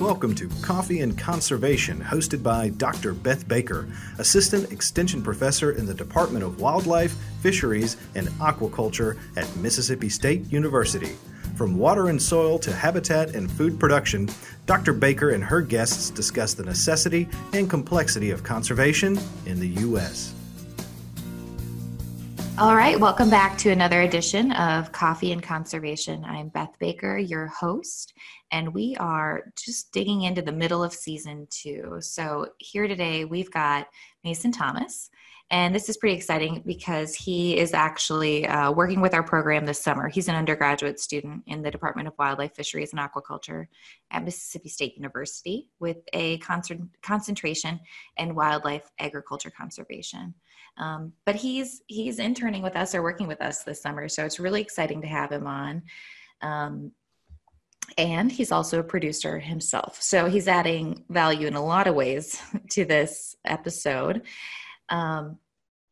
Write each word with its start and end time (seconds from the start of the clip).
Welcome 0.00 0.34
to 0.34 0.50
Coffee 0.60 1.00
and 1.00 1.16
Conservation, 1.16 1.98
hosted 1.98 2.42
by 2.42 2.68
Dr. 2.68 3.14
Beth 3.14 3.48
Baker, 3.48 3.88
Assistant 4.18 4.70
Extension 4.70 5.22
Professor 5.22 5.72
in 5.72 5.86
the 5.86 5.94
Department 5.94 6.44
of 6.44 6.60
Wildlife, 6.60 7.16
Fisheries, 7.40 7.96
and 8.14 8.28
Aquaculture 8.38 9.16
at 9.36 9.56
Mississippi 9.56 10.10
State 10.10 10.52
University. 10.52 11.16
From 11.56 11.78
water 11.78 12.08
and 12.08 12.20
soil 12.20 12.58
to 12.58 12.74
habitat 12.74 13.34
and 13.34 13.50
food 13.50 13.80
production, 13.80 14.28
Dr. 14.66 14.92
Baker 14.92 15.30
and 15.30 15.42
her 15.42 15.62
guests 15.62 16.10
discuss 16.10 16.52
the 16.52 16.64
necessity 16.64 17.26
and 17.54 17.70
complexity 17.70 18.30
of 18.30 18.44
conservation 18.44 19.18
in 19.46 19.58
the 19.58 19.68
U.S. 19.80 20.35
All 22.58 22.74
right, 22.74 22.98
welcome 22.98 23.28
back 23.28 23.58
to 23.58 23.70
another 23.70 24.00
edition 24.00 24.50
of 24.52 24.90
Coffee 24.90 25.32
and 25.32 25.42
Conservation. 25.42 26.24
I'm 26.24 26.48
Beth 26.48 26.74
Baker, 26.78 27.18
your 27.18 27.48
host, 27.48 28.14
and 28.50 28.72
we 28.72 28.96
are 28.98 29.52
just 29.62 29.92
digging 29.92 30.22
into 30.22 30.40
the 30.40 30.52
middle 30.52 30.82
of 30.82 30.94
season 30.94 31.46
two. 31.50 31.98
So, 32.00 32.48
here 32.56 32.88
today 32.88 33.26
we've 33.26 33.50
got 33.50 33.88
Mason 34.24 34.52
Thomas, 34.52 35.10
and 35.50 35.72
this 35.72 35.88
is 35.88 35.96
pretty 35.96 36.16
exciting 36.16 36.62
because 36.66 37.14
he 37.14 37.56
is 37.56 37.72
actually 37.72 38.46
uh, 38.48 38.72
working 38.72 39.00
with 39.00 39.14
our 39.14 39.22
program 39.22 39.64
this 39.64 39.80
summer. 39.80 40.08
He's 40.08 40.26
an 40.26 40.34
undergraduate 40.34 40.98
student 40.98 41.44
in 41.46 41.62
the 41.62 41.70
Department 41.70 42.08
of 42.08 42.14
Wildlife, 42.18 42.54
Fisheries, 42.56 42.92
and 42.92 43.00
Aquaculture 43.00 43.66
at 44.10 44.24
Mississippi 44.24 44.68
State 44.68 44.96
University 44.96 45.68
with 45.78 45.98
a 46.12 46.38
concentration 46.38 47.78
in 48.16 48.34
wildlife 48.34 48.90
agriculture 48.98 49.52
conservation. 49.56 50.34
Um, 50.78 51.12
but 51.24 51.36
he's 51.36 51.80
he's 51.86 52.18
interning 52.18 52.62
with 52.62 52.76
us 52.76 52.94
or 52.94 53.02
working 53.02 53.28
with 53.28 53.40
us 53.40 53.62
this 53.62 53.80
summer, 53.80 54.08
so 54.08 54.24
it's 54.24 54.40
really 54.40 54.60
exciting 54.60 55.00
to 55.02 55.06
have 55.06 55.30
him 55.30 55.46
on. 55.46 55.82
Um, 56.42 56.92
and 57.96 58.32
he's 58.32 58.50
also 58.50 58.80
a 58.80 58.84
producer 58.84 59.38
himself, 59.38 60.02
so 60.02 60.26
he's 60.26 60.48
adding 60.48 61.04
value 61.08 61.46
in 61.46 61.54
a 61.54 61.64
lot 61.64 61.86
of 61.86 61.94
ways 61.94 62.42
to 62.70 62.84
this 62.84 63.36
episode. 63.44 64.22
Um, 64.88 65.38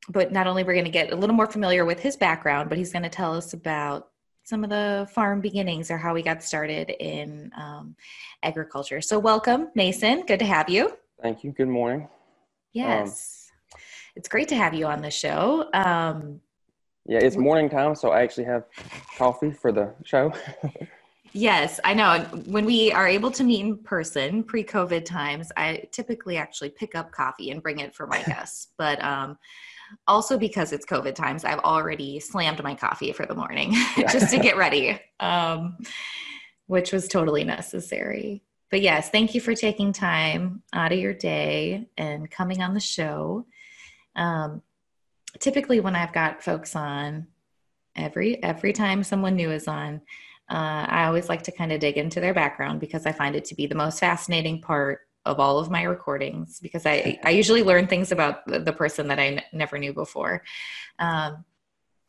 but 0.09 0.33
not 0.33 0.47
only 0.47 0.65
we're 0.65 0.75
going 0.75 0.85
to 0.85 0.91
get 0.91 1.13
a 1.13 1.17
little 1.17 1.35
more 1.35 1.47
familiar 1.47 1.85
with 1.85 2.01
his 2.01 2.17
background, 2.17 2.69
but 2.69 2.77
he's 2.77 2.93
going 2.93 3.05
to 3.05 3.09
tell 3.09 3.35
us 3.35 3.55
about 3.55 4.09
some 4.43 4.63
of 4.63 4.69
the 4.69 5.09
farm 5.15 5.41
beginnings 5.41 5.91
or 5.91 5.97
how 5.97 6.13
we 6.13 6.23
got 6.23 6.43
started 6.43 6.91
in 7.01 7.51
um, 7.57 7.97
agriculture. 8.43 9.01
So, 9.01 9.19
welcome, 9.19 9.69
Mason. 9.75 10.27
Good 10.27 10.41
to 10.41 10.45
have 10.45 10.69
you. 10.69 10.93
Thank 11.23 11.43
you. 11.43 11.53
Good 11.53 11.69
morning. 11.69 12.09
Yes 12.73 13.45
it's 14.17 14.29
great 14.29 14.49
to 14.49 14.57
have 14.57 14.75
you 14.75 14.87
on 14.87 15.03
the 15.03 15.11
show. 15.11 15.69
Um, 15.75 16.41
yeah, 17.07 17.19
it's 17.19 17.37
morning 17.37 17.69
time, 17.69 17.95
so 17.95 18.11
I 18.11 18.23
actually 18.23 18.45
have 18.45 18.65
coffee 19.19 19.51
for 19.51 19.73
the 19.73 19.93
show. 20.05 20.33
yes, 21.35 21.79
I 21.85 21.93
know. 21.93 22.21
When 22.47 22.65
we 22.65 22.93
are 22.93 23.07
able 23.07 23.31
to 23.33 23.45
meet 23.45 23.61
in 23.61 23.77
person, 23.79 24.43
pre-COVID 24.43 25.05
times, 25.05 25.53
I 25.57 25.89
typically 25.93 26.39
actually 26.39 26.71
pick 26.71 26.95
up 26.95 27.13
coffee 27.13 27.51
and 27.51 27.63
bring 27.63 27.81
it 27.81 27.95
for 27.95 28.07
my 28.07 28.23
guests. 28.27 28.69
But 28.79 29.03
um, 29.05 29.37
also 30.07 30.39
because 30.39 30.73
it's 30.73 30.87
COVID 30.87 31.15
times, 31.15 31.45
I've 31.45 31.59
already 31.59 32.21
slammed 32.21 32.63
my 32.63 32.75
coffee 32.75 33.13
for 33.13 33.27
the 33.27 33.35
morning 33.35 33.75
just 33.97 34.33
to 34.33 34.39
get 34.39 34.57
ready, 34.57 34.99
um, 35.21 35.77
which 36.67 36.93
was 36.93 37.09
totally 37.09 37.45
necessary. 37.45 38.43
But 38.71 38.81
yes, 38.81 39.11
thank 39.11 39.35
you 39.35 39.41
for 39.41 39.55
taking 39.55 39.93
time 39.93 40.63
out 40.73 40.93
of 40.93 40.99
your 40.99 41.15
day 41.15 41.89
and 41.97 42.31
coming 42.31 42.63
on 42.63 42.75
the 42.75 42.81
show. 42.81 43.47
Um, 44.17 44.63
typically, 45.39 45.81
when 45.81 45.95
I've 45.95 46.13
got 46.13 46.43
folks 46.43 46.75
on, 46.75 47.29
every 47.97 48.43
every 48.43 48.73
time 48.73 49.05
someone 49.05 49.37
new 49.37 49.51
is 49.51 49.69
on, 49.69 50.01
uh, 50.51 50.87
I 50.89 51.05
always 51.05 51.29
like 51.29 51.43
to 51.45 51.53
kind 51.53 51.73
of 51.73 51.81
dig 51.81 51.97
into 51.97 52.21
their 52.21 52.35
background 52.35 52.81
because 52.81 53.07
I 53.07 53.13
find 53.13 53.35
it 53.35 53.45
to 53.47 53.55
be 53.55 53.67
the 53.67 53.75
most 53.75 53.99
fascinating 53.99 54.61
part 54.61 55.01
of 55.25 55.41
all 55.41 55.59
of 55.59 55.71
my 55.71 55.83
recordings 55.83 56.61
because 56.61 56.85
I, 56.85 57.19
I 57.25 57.31
usually 57.31 57.63
learn 57.63 57.87
things 57.87 58.13
about 58.13 58.47
the, 58.47 58.73
person 58.73 59.09
that 59.09 59.19
I 59.19 59.27
n- 59.27 59.43
never 59.53 59.79
knew 59.79 59.95
before. 59.95 60.43
Um, 60.99 61.45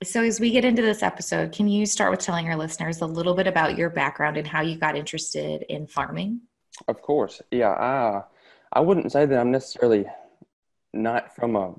so, 0.04 0.22
as 0.22 0.42
we 0.42 0.52
get 0.52 0.66
into 0.66 0.82
this 0.82 1.02
episode, 1.02 1.54
can 1.54 1.70
you 1.70 1.86
start 1.86 2.12
with 2.12 2.20
telling 2.20 2.48
our 2.48 2.58
listeners 2.58 3.00
a 3.00 3.06
little 3.06 3.34
bit 3.34 3.48
about 3.48 3.78
your 3.78 3.90
background 3.90 4.36
and 4.36 4.46
how 4.46 4.62
you 4.62 4.78
got 4.78 4.98
interested 4.98 5.64
in 5.70 5.88
farming? 5.88 6.42
Of 6.90 7.02
course. 7.02 7.42
Yeah. 7.52 7.70
I, 7.70 8.24
I 8.74 8.82
wouldn't 8.82 9.14
say 9.14 9.26
that 9.26 9.40
I'm 9.40 9.52
necessarily 9.52 10.06
not 10.94 11.34
from 11.36 11.56
a 11.56 11.74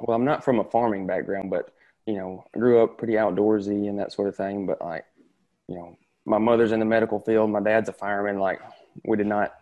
well, 0.00 0.16
I'm 0.16 0.24
not 0.24 0.44
from 0.44 0.58
a 0.58 0.64
farming 0.64 1.06
background, 1.06 1.50
but 1.50 1.72
you 2.06 2.14
know, 2.14 2.44
I 2.54 2.58
grew 2.58 2.82
up 2.82 2.98
pretty 2.98 3.14
outdoorsy 3.14 3.88
and 3.88 3.98
that 4.00 4.12
sort 4.12 4.28
of 4.28 4.36
thing. 4.36 4.66
But 4.66 4.80
like, 4.80 5.04
you 5.72 5.78
know, 5.78 5.96
my 6.24 6.38
mother's 6.38 6.72
in 6.72 6.80
the 6.80 6.84
medical 6.84 7.20
field, 7.20 7.50
my 7.50 7.60
dad's 7.60 7.88
a 7.88 7.92
fireman. 7.92 8.38
Like, 8.38 8.60
we 9.06 9.16
did 9.16 9.26
not, 9.26 9.54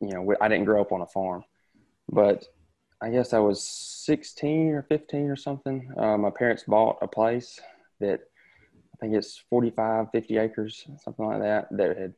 you 0.00 0.12
know, 0.12 0.22
we, 0.22 0.34
I 0.40 0.48
didn't 0.48 0.64
grow 0.64 0.80
up 0.80 0.92
on 0.92 1.02
a 1.02 1.06
farm. 1.06 1.44
But 2.10 2.44
I 3.00 3.10
guess 3.10 3.32
I 3.32 3.38
was 3.38 3.62
16 3.62 4.70
or 4.70 4.82
15 4.82 5.30
or 5.30 5.36
something. 5.36 5.92
Uh, 5.96 6.16
my 6.16 6.30
parents 6.30 6.64
bought 6.66 6.98
a 7.02 7.08
place 7.08 7.60
that 8.00 8.20
I 8.94 8.96
think 9.00 9.14
it's 9.14 9.42
45, 9.50 10.10
50 10.10 10.38
acres, 10.38 10.86
something 11.02 11.26
like 11.26 11.40
that, 11.40 11.68
that 11.72 11.98
had 11.98 12.14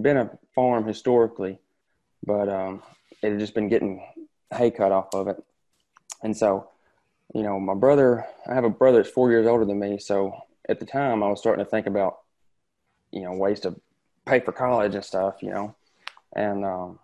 been 0.00 0.16
a 0.16 0.30
farm 0.54 0.86
historically, 0.86 1.60
but 2.26 2.48
um, 2.48 2.82
it 3.22 3.30
had 3.30 3.38
just 3.38 3.54
been 3.54 3.68
getting 3.68 4.04
hay 4.52 4.70
cut 4.70 4.92
off 4.92 5.14
of 5.14 5.28
it. 5.28 5.42
And 6.22 6.36
so 6.36 6.68
you 7.32 7.42
know, 7.42 7.58
my 7.58 7.74
brother, 7.74 8.26
I 8.46 8.54
have 8.54 8.64
a 8.64 8.70
brother 8.70 8.98
that's 8.98 9.12
four 9.12 9.30
years 9.30 9.46
older 9.46 9.64
than 9.64 9.78
me. 9.78 9.98
So 9.98 10.36
at 10.68 10.80
the 10.80 10.86
time, 10.86 11.22
I 11.22 11.28
was 11.28 11.40
starting 11.40 11.64
to 11.64 11.70
think 11.70 11.86
about, 11.86 12.18
you 13.14 13.22
know, 13.22 13.32
ways 13.32 13.60
to 13.60 13.74
pay 14.26 14.40
for 14.40 14.52
college 14.52 14.94
and 14.94 15.04
stuff, 15.04 15.36
you 15.40 15.50
know. 15.50 15.74
And 16.34 16.64
um, 16.64 16.98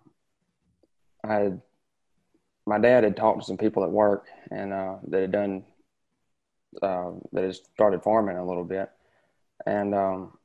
I 1.23 1.53
my 2.67 2.77
dad 2.77 3.03
had 3.03 3.15
talked 3.15 3.39
to 3.39 3.45
some 3.45 3.57
people 3.57 3.83
at 3.83 3.91
work 3.91 4.27
and 4.51 4.73
uh, 4.73 4.95
that 5.07 5.21
had 5.21 5.31
done, 5.31 5.63
uh, 6.81 7.11
that 7.31 7.43
had 7.43 7.55
started 7.55 8.03
farming 8.03 8.37
a 8.37 8.45
little 8.45 8.65
bit. 8.65 8.91
And 9.65 9.95
um, 9.95 10.37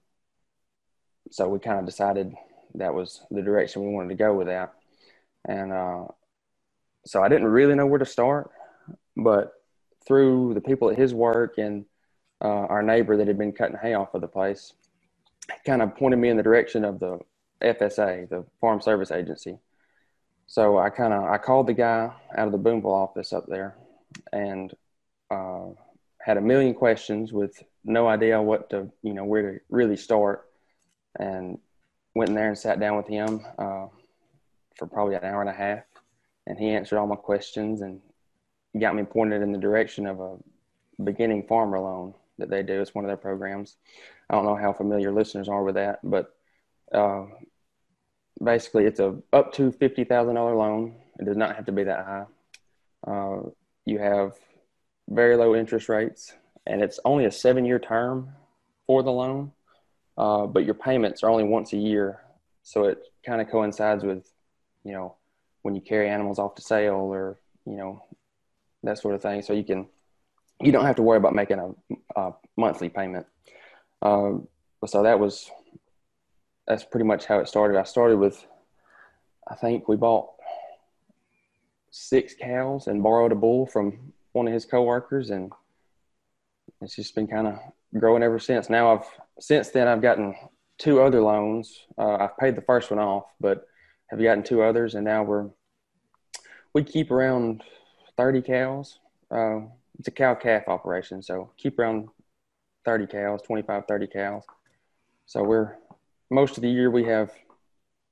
so 1.31 1.49
we 1.49 1.59
kind 1.59 1.79
of 1.79 1.85
decided 1.85 2.35
that 2.77 2.95
was 2.95 3.21
the 3.31 3.43
direction 3.43 3.83
we 3.83 3.93
wanted 3.93 4.11
to 4.11 4.15
go 4.15 4.35
with 4.35 4.47
that. 4.47 4.75
And 5.47 5.73
uh, 5.73 6.05
so 7.05 7.23
I 7.23 7.29
didn't 7.29 7.49
really 7.49 7.75
know 7.75 7.87
where 7.87 7.99
to 7.99 8.07
start, 8.07 8.51
but 9.17 9.53
through 10.07 10.55
the 10.55 10.61
people 10.61 10.91
at 10.91 10.99
his 10.99 11.13
work 11.13 11.59
and 11.59 11.85
uh, 12.41 12.67
our 12.67 12.83
neighbor 12.83 13.17
that 13.17 13.27
had 13.27 13.39
been 13.39 13.53
cutting 13.53 13.79
hay 13.81 13.95
off 13.95 14.15
of 14.15 14.21
the 14.21 14.29
place, 14.29 14.73
kind 15.65 15.83
of 15.83 15.97
pointed 15.97 16.19
me 16.19 16.29
in 16.29 16.37
the 16.37 16.43
direction 16.43 16.85
of 16.85 16.99
the 17.01 17.19
FSA, 17.63 18.29
the 18.29 18.45
Farm 18.61 18.81
Service 18.81 19.11
Agency. 19.11 19.59
So 20.47 20.79
I 20.79 20.91
kind 20.91 21.13
of 21.13 21.25
I 21.25 21.39
called 21.39 21.67
the 21.67 21.75
guy 21.75 22.13
out 22.37 22.47
of 22.47 22.53
the 22.53 22.59
Boonville 22.59 22.93
office 22.93 23.33
up 23.33 23.47
there, 23.49 23.77
and 24.33 24.73
uh, 25.31 25.67
had 26.21 26.37
a 26.37 26.41
million 26.41 26.75
questions 26.75 27.33
with 27.33 27.63
no 27.85 28.07
idea 28.07 28.41
what 28.41 28.71
to 28.71 28.91
you 29.03 29.13
know 29.13 29.25
where 29.25 29.53
to 29.53 29.61
really 29.69 29.97
start, 29.97 30.49
and 31.19 31.59
went 32.15 32.31
in 32.31 32.37
there 32.37 32.49
and 32.49 32.59
sat 32.59 32.79
down 32.79 32.97
with 32.97 33.09
him 33.09 33.45
uh, 33.59 33.87
for 34.77 34.87
probably 34.87 35.17
an 35.17 35.25
hour 35.25 35.41
and 35.41 35.51
a 35.51 35.53
half, 35.53 35.85
and 36.47 36.59
he 36.59 36.71
answered 36.71 36.99
all 36.99 37.07
my 37.07 37.17
questions 37.17 37.81
and 37.81 38.01
got 38.81 38.95
me 38.95 39.03
pointed 39.03 39.43
in 39.43 39.53
the 39.53 39.59
direction 39.59 40.07
of 40.07 40.21
a 40.21 40.37
beginning 41.03 41.43
farmer 41.47 41.81
loan 41.81 42.15
that 42.39 42.51
they 42.51 42.63
do. 42.63 42.81
It's 42.81 42.95
one 42.95 43.05
of 43.05 43.09
their 43.09 43.17
programs. 43.17 43.77
I 44.29 44.35
don't 44.35 44.45
know 44.45 44.57
how 44.57 44.73
familiar 44.73 45.13
listeners 45.13 45.49
are 45.49 45.63
with 45.63 45.77
that, 45.77 46.01
but 46.03 46.35
uh, 46.93 47.27
basically 48.43 48.85
it's 48.85 49.01
a 49.01 49.17
up 49.33 49.53
to 49.55 49.73
fifty 49.73 50.05
thousand 50.05 50.35
dollar 50.35 50.57
loan. 50.57 50.97
It 51.19 51.25
does 51.25 51.37
not 51.37 51.57
have 51.57 51.67
to 51.67 51.73
be 51.73 51.85
that 51.85 52.05
high. 52.05 52.25
Uh, 53.07 53.51
you 53.85 53.99
have 53.99 54.35
very 55.09 55.37
low 55.37 55.55
interest 55.55 55.89
rates, 55.89 56.33
and 56.67 56.83
it's 56.83 56.99
only 57.05 57.25
a 57.25 57.31
seven 57.31 57.65
year 57.65 57.79
term 57.79 58.31
for 58.87 59.03
the 59.03 59.13
loan, 59.13 59.53
uh, 60.19 60.47
but 60.47 60.65
your 60.65 60.75
payments 60.75 61.23
are 61.23 61.31
only 61.31 61.45
once 61.45 61.73
a 61.73 61.79
year, 61.79 62.21
so 62.63 62.85
it 62.85 62.99
kind 63.25 63.41
of 63.41 63.49
coincides 63.49 64.05
with 64.05 64.31
you 64.85 64.93
know 64.93 65.15
when 65.63 65.75
you 65.75 65.81
carry 65.81 66.09
animals 66.09 66.39
off 66.39 66.55
to 66.57 66.63
sale 66.63 66.95
or 66.95 67.39
you 67.65 67.77
know 67.77 68.03
that 68.83 68.99
sort 68.99 69.15
of 69.15 69.23
thing. 69.23 69.43
So 69.43 69.53
you 69.53 69.65
can, 69.65 69.87
you 70.61 70.73
don't 70.73 70.85
have 70.85 70.97
to 70.97 71.03
worry 71.03 71.19
about 71.19 71.35
making 71.35 71.59
a, 71.59 72.21
a 72.21 72.33
monthly 72.57 72.89
payment. 72.89 73.27
Um, 74.03 74.49
so 74.87 75.03
that 75.03 75.19
was, 75.19 75.51
that's 76.67 76.85
pretty 76.85 77.07
much 77.07 77.27
how 77.27 77.39
it 77.41 77.49
started. 77.49 77.79
I 77.79 77.85
started 77.85 78.19
with, 78.19 78.47
I 79.49 79.55
think 79.55 79.89
we 79.89 79.97
bought 79.97 80.31
six 81.91 82.35
cows 82.35 82.87
and 82.87 83.03
borrowed 83.03 83.33
a 83.33 83.37
bull 83.37 83.67
from 83.67 84.13
one 84.33 84.47
of 84.47 84.53
his 84.53 84.67
coworkers, 84.67 85.31
and 85.31 85.51
it's 86.83 86.95
just 86.95 87.15
been 87.15 87.27
kind 87.27 87.47
of 87.47 87.59
growing 87.99 88.23
ever 88.23 88.39
since. 88.39 88.69
Now 88.69 88.95
I've 88.95 89.07
since 89.41 89.71
then 89.71 89.89
I've 89.89 90.03
gotten 90.03 90.35
two 90.79 91.01
other 91.01 91.23
loans. 91.23 91.87
Uh, 91.97 92.17
I've 92.17 92.37
paid 92.39 92.55
the 92.55 92.63
first 92.63 92.91
one 92.91 93.01
off, 93.01 93.25
but 93.41 93.67
have 94.11 94.23
gotten 94.23 94.45
two 94.45 94.63
others, 94.63 94.95
and 94.95 95.05
now 95.05 95.23
we're 95.23 95.49
we 96.75 96.85
keep 96.85 97.11
around 97.11 97.63
30 98.19 98.43
cows. 98.43 98.99
Uh, 99.31 99.61
it's 99.99 100.09
a 100.09 100.11
cow 100.11 100.35
calf 100.35 100.69
operation, 100.69 101.23
so 101.23 101.51
keep 101.57 101.79
around 101.79 102.09
30 102.87 103.07
cows, 103.09 103.43
25, 103.43 103.85
30 103.87 104.07
cows. 104.07 104.45
So 105.27 105.43
we're 105.43 105.77
most 106.31 106.57
of 106.57 106.63
the 106.63 106.71
year 106.71 106.91
we 106.91 107.05
have 107.05 107.33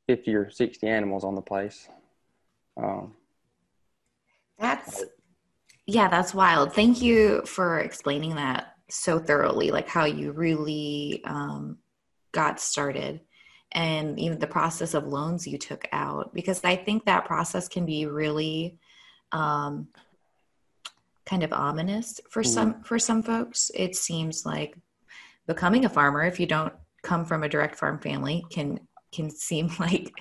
50 0.08 0.34
or 0.34 0.50
60 0.50 0.86
animals 0.86 1.24
on 1.24 1.34
the 1.34 1.40
place. 1.40 1.88
Um, 2.76 3.14
that's 4.58 5.04
yeah, 5.86 6.08
that's 6.08 6.34
wild. 6.34 6.74
Thank 6.74 7.00
you 7.00 7.42
for 7.46 7.80
explaining 7.80 8.36
that 8.36 8.74
so 8.90 9.18
thoroughly, 9.18 9.70
like 9.70 9.88
how 9.88 10.04
you 10.04 10.32
really 10.32 11.22
um, 11.24 11.78
got 12.32 12.60
started 12.60 13.20
and 13.72 14.18
even 14.18 14.38
the 14.38 14.46
process 14.46 14.94
of 14.94 15.06
loans 15.06 15.46
you 15.46 15.58
took 15.58 15.86
out, 15.92 16.32
because 16.32 16.62
I 16.64 16.76
think 16.76 17.04
that 17.04 17.26
process 17.26 17.68
can 17.68 17.84
be 17.84 18.06
really 18.06 18.78
um, 19.32 19.88
kind 21.26 21.42
of 21.42 21.52
ominous 21.52 22.20
for 22.30 22.42
mm. 22.42 22.46
some 22.46 22.82
for 22.82 22.98
some 22.98 23.22
folks. 23.22 23.70
It 23.74 23.96
seems 23.96 24.44
like 24.44 24.76
becoming 25.46 25.84
a 25.84 25.88
farmer, 25.88 26.24
if 26.24 26.40
you 26.40 26.46
don't 26.46 26.72
come 27.02 27.24
from 27.24 27.42
a 27.42 27.48
direct 27.48 27.76
farm 27.76 27.98
family, 27.98 28.44
can 28.50 28.80
can 29.12 29.30
seem 29.30 29.70
like 29.78 30.12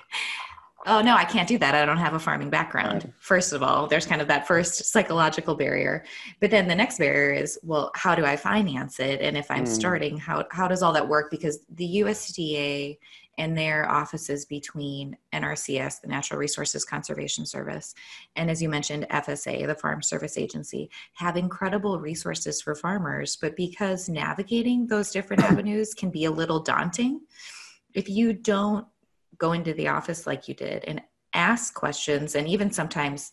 oh 0.86 1.00
no 1.00 1.14
i 1.14 1.24
can't 1.24 1.48
do 1.48 1.58
that 1.58 1.74
i 1.74 1.84
don't 1.84 1.96
have 1.96 2.14
a 2.14 2.18
farming 2.18 2.50
background 2.50 3.12
first 3.18 3.52
of 3.52 3.62
all 3.62 3.86
there's 3.86 4.06
kind 4.06 4.20
of 4.20 4.28
that 4.28 4.46
first 4.46 4.84
psychological 4.84 5.54
barrier 5.54 6.04
but 6.40 6.50
then 6.50 6.68
the 6.68 6.74
next 6.74 6.98
barrier 6.98 7.32
is 7.32 7.58
well 7.62 7.90
how 7.94 8.14
do 8.14 8.24
i 8.24 8.36
finance 8.36 9.00
it 9.00 9.20
and 9.20 9.36
if 9.36 9.50
i'm 9.50 9.64
mm. 9.64 9.68
starting 9.68 10.16
how 10.16 10.44
how 10.50 10.68
does 10.68 10.82
all 10.82 10.92
that 10.92 11.08
work 11.08 11.30
because 11.30 11.60
the 11.70 12.00
usda 12.00 12.98
and 13.38 13.56
their 13.56 13.90
offices 13.90 14.44
between 14.44 15.16
nrcs 15.32 16.00
the 16.00 16.08
natural 16.08 16.38
resources 16.38 16.84
conservation 16.84 17.44
service 17.44 17.94
and 18.36 18.50
as 18.50 18.62
you 18.62 18.68
mentioned 18.68 19.06
fsa 19.10 19.66
the 19.66 19.74
farm 19.74 20.02
service 20.02 20.38
agency 20.38 20.90
have 21.14 21.36
incredible 21.36 21.98
resources 22.00 22.60
for 22.60 22.74
farmers. 22.74 23.36
But 23.40 23.56
because 23.56 24.08
navigating 24.08 24.86
those 24.86 25.10
different 25.10 25.42
avenues 25.50 25.94
can 25.94 26.10
be 26.10 26.24
a 26.24 26.30
little 26.30 26.60
daunting 26.60 27.20
if 27.94 28.08
you 28.08 28.32
don't 28.32 28.86
go 29.38 29.52
into 29.52 29.72
the 29.74 29.88
office 29.88 30.26
like 30.26 30.48
you 30.48 30.54
did 30.54 30.84
and 30.84 31.00
ask 31.32 31.74
questions 31.74 32.34
and 32.34 32.48
even 32.48 32.70
sometimes 32.70 33.32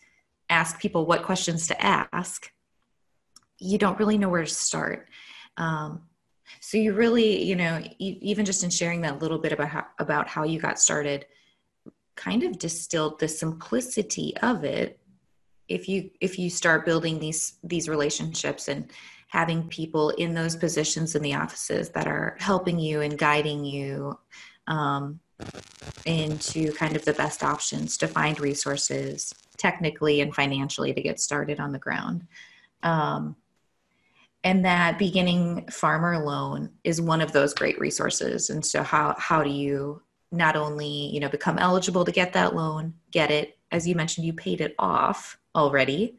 ask 0.49 0.79
people 0.79 1.05
what 1.05 1.23
questions 1.23 1.67
to 1.67 1.81
ask 1.81 2.51
you 3.63 3.77
don't 3.77 3.99
really 3.99 4.17
know 4.17 4.29
where 4.29 4.43
to 4.43 4.49
start. 4.49 5.07
Um, 5.57 6.01
so 6.59 6.77
you 6.77 6.93
really 6.93 7.43
you 7.43 7.55
know 7.55 7.81
even 7.99 8.45
just 8.45 8.63
in 8.63 8.69
sharing 8.69 9.01
that 9.01 9.19
little 9.19 9.39
bit 9.39 9.51
about 9.51 9.69
how, 9.69 9.85
about 9.99 10.27
how 10.27 10.43
you 10.43 10.59
got 10.59 10.79
started 10.79 11.25
kind 12.15 12.43
of 12.43 12.59
distilled 12.59 13.19
the 13.19 13.27
simplicity 13.27 14.35
of 14.37 14.63
it 14.63 14.99
if 15.67 15.87
you 15.87 16.09
if 16.19 16.37
you 16.37 16.49
start 16.49 16.85
building 16.85 17.19
these 17.19 17.53
these 17.63 17.87
relationships 17.87 18.67
and 18.67 18.91
having 19.27 19.67
people 19.69 20.09
in 20.09 20.33
those 20.33 20.57
positions 20.57 21.15
in 21.15 21.21
the 21.21 21.33
offices 21.33 21.89
that 21.89 22.05
are 22.05 22.35
helping 22.39 22.77
you 22.77 22.99
and 22.99 23.17
guiding 23.17 23.63
you 23.63 24.17
um, 24.67 25.21
into 26.05 26.71
kind 26.73 26.97
of 26.97 27.05
the 27.05 27.13
best 27.13 27.41
options 27.41 27.97
to 27.97 28.07
find 28.07 28.41
resources 28.41 29.33
technically 29.57 30.19
and 30.19 30.35
financially 30.35 30.93
to 30.93 31.01
get 31.01 31.19
started 31.19 31.61
on 31.61 31.71
the 31.71 31.79
ground. 31.79 32.27
Um, 32.83 33.37
and 34.43 34.65
that 34.65 34.97
beginning 34.97 35.67
farmer 35.67 36.23
loan 36.23 36.71
is 36.83 36.99
one 36.99 37.21
of 37.21 37.31
those 37.31 37.53
great 37.53 37.79
resources. 37.79 38.49
And 38.49 38.65
so 38.65 38.81
how, 38.81 39.15
how 39.17 39.43
do 39.43 39.49
you 39.49 40.01
not 40.31 40.55
only, 40.55 40.87
you 40.87 41.19
know, 41.19 41.29
become 41.29 41.59
eligible 41.59 42.05
to 42.05 42.11
get 42.11 42.33
that 42.33 42.55
loan, 42.55 42.93
get 43.11 43.29
it, 43.29 43.57
as 43.71 43.87
you 43.87 43.95
mentioned, 43.95 44.25
you 44.25 44.33
paid 44.33 44.61
it 44.61 44.73
off 44.79 45.37
already. 45.55 46.17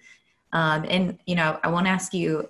Um, 0.52 0.84
and, 0.88 1.18
you 1.26 1.34
know, 1.34 1.58
I 1.64 1.68
won't 1.68 1.86
ask 1.86 2.14
you, 2.14 2.48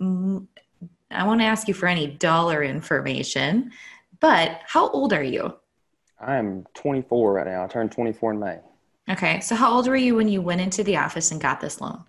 I 0.00 1.24
won't 1.24 1.40
ask 1.40 1.66
you 1.66 1.74
for 1.74 1.86
any 1.86 2.06
dollar 2.06 2.62
information, 2.62 3.72
but 4.20 4.60
how 4.66 4.90
old 4.90 5.12
are 5.12 5.22
you? 5.22 5.54
I 6.20 6.36
am 6.36 6.66
24 6.74 7.32
right 7.32 7.46
now. 7.46 7.64
I 7.64 7.66
turned 7.66 7.92
24 7.92 8.32
in 8.32 8.38
May. 8.38 8.58
Okay. 9.10 9.40
So 9.40 9.54
how 9.54 9.72
old 9.72 9.88
were 9.88 9.96
you 9.96 10.14
when 10.14 10.28
you 10.28 10.40
went 10.40 10.60
into 10.60 10.82
the 10.82 10.96
office 10.96 11.30
and 11.30 11.40
got 11.40 11.60
this 11.60 11.80
loan? 11.80 12.04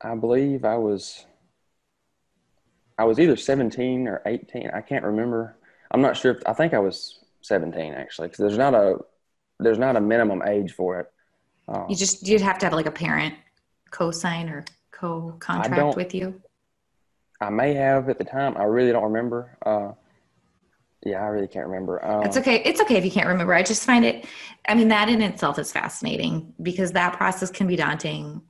I 0.00 0.14
believe 0.14 0.64
I 0.64 0.76
was 0.76 1.26
I 2.98 3.04
was 3.04 3.18
either 3.18 3.36
17 3.36 4.08
or 4.08 4.22
18. 4.26 4.70
I 4.74 4.80
can't 4.82 5.04
remember. 5.04 5.56
I'm 5.90 6.02
not 6.02 6.16
sure 6.16 6.32
if 6.32 6.42
I 6.46 6.52
think 6.52 6.74
I 6.74 6.78
was 6.78 7.18
17 7.42 7.94
actually 7.94 8.28
cuz 8.28 8.38
there's 8.38 8.58
not 8.58 8.74
a 8.74 8.98
there's 9.58 9.78
not 9.78 9.96
a 9.96 10.00
minimum 10.00 10.42
age 10.46 10.72
for 10.72 11.00
it. 11.00 11.12
Um, 11.68 11.86
you 11.88 11.96
just 11.96 12.26
you'd 12.26 12.40
have 12.40 12.58
to 12.58 12.66
have 12.66 12.72
like 12.72 12.86
a 12.86 12.90
parent 12.90 13.34
co-sign 13.90 14.48
or 14.48 14.64
co-contract 14.90 15.96
with 15.96 16.14
you. 16.14 16.40
I 17.40 17.50
may 17.50 17.74
have 17.74 18.08
at 18.08 18.18
the 18.18 18.24
time. 18.24 18.56
I 18.56 18.64
really 18.64 18.92
don't 18.92 19.04
remember. 19.04 19.56
Uh, 19.64 19.92
yeah, 21.04 21.22
I 21.22 21.28
really 21.28 21.48
can't 21.48 21.66
remember. 21.66 22.04
Um, 22.04 22.24
it's 22.24 22.36
okay. 22.36 22.62
It's 22.62 22.80
okay 22.82 22.96
if 22.96 23.04
you 23.04 23.10
can't 23.10 23.26
remember. 23.26 23.54
I 23.54 23.62
just 23.62 23.84
find 23.84 24.04
it, 24.04 24.26
I 24.68 24.74
mean, 24.74 24.88
that 24.88 25.08
in 25.08 25.22
itself 25.22 25.58
is 25.58 25.72
fascinating 25.72 26.52
because 26.62 26.92
that 26.92 27.14
process 27.14 27.50
can 27.50 27.66
be 27.66 27.76
daunting 27.76 28.42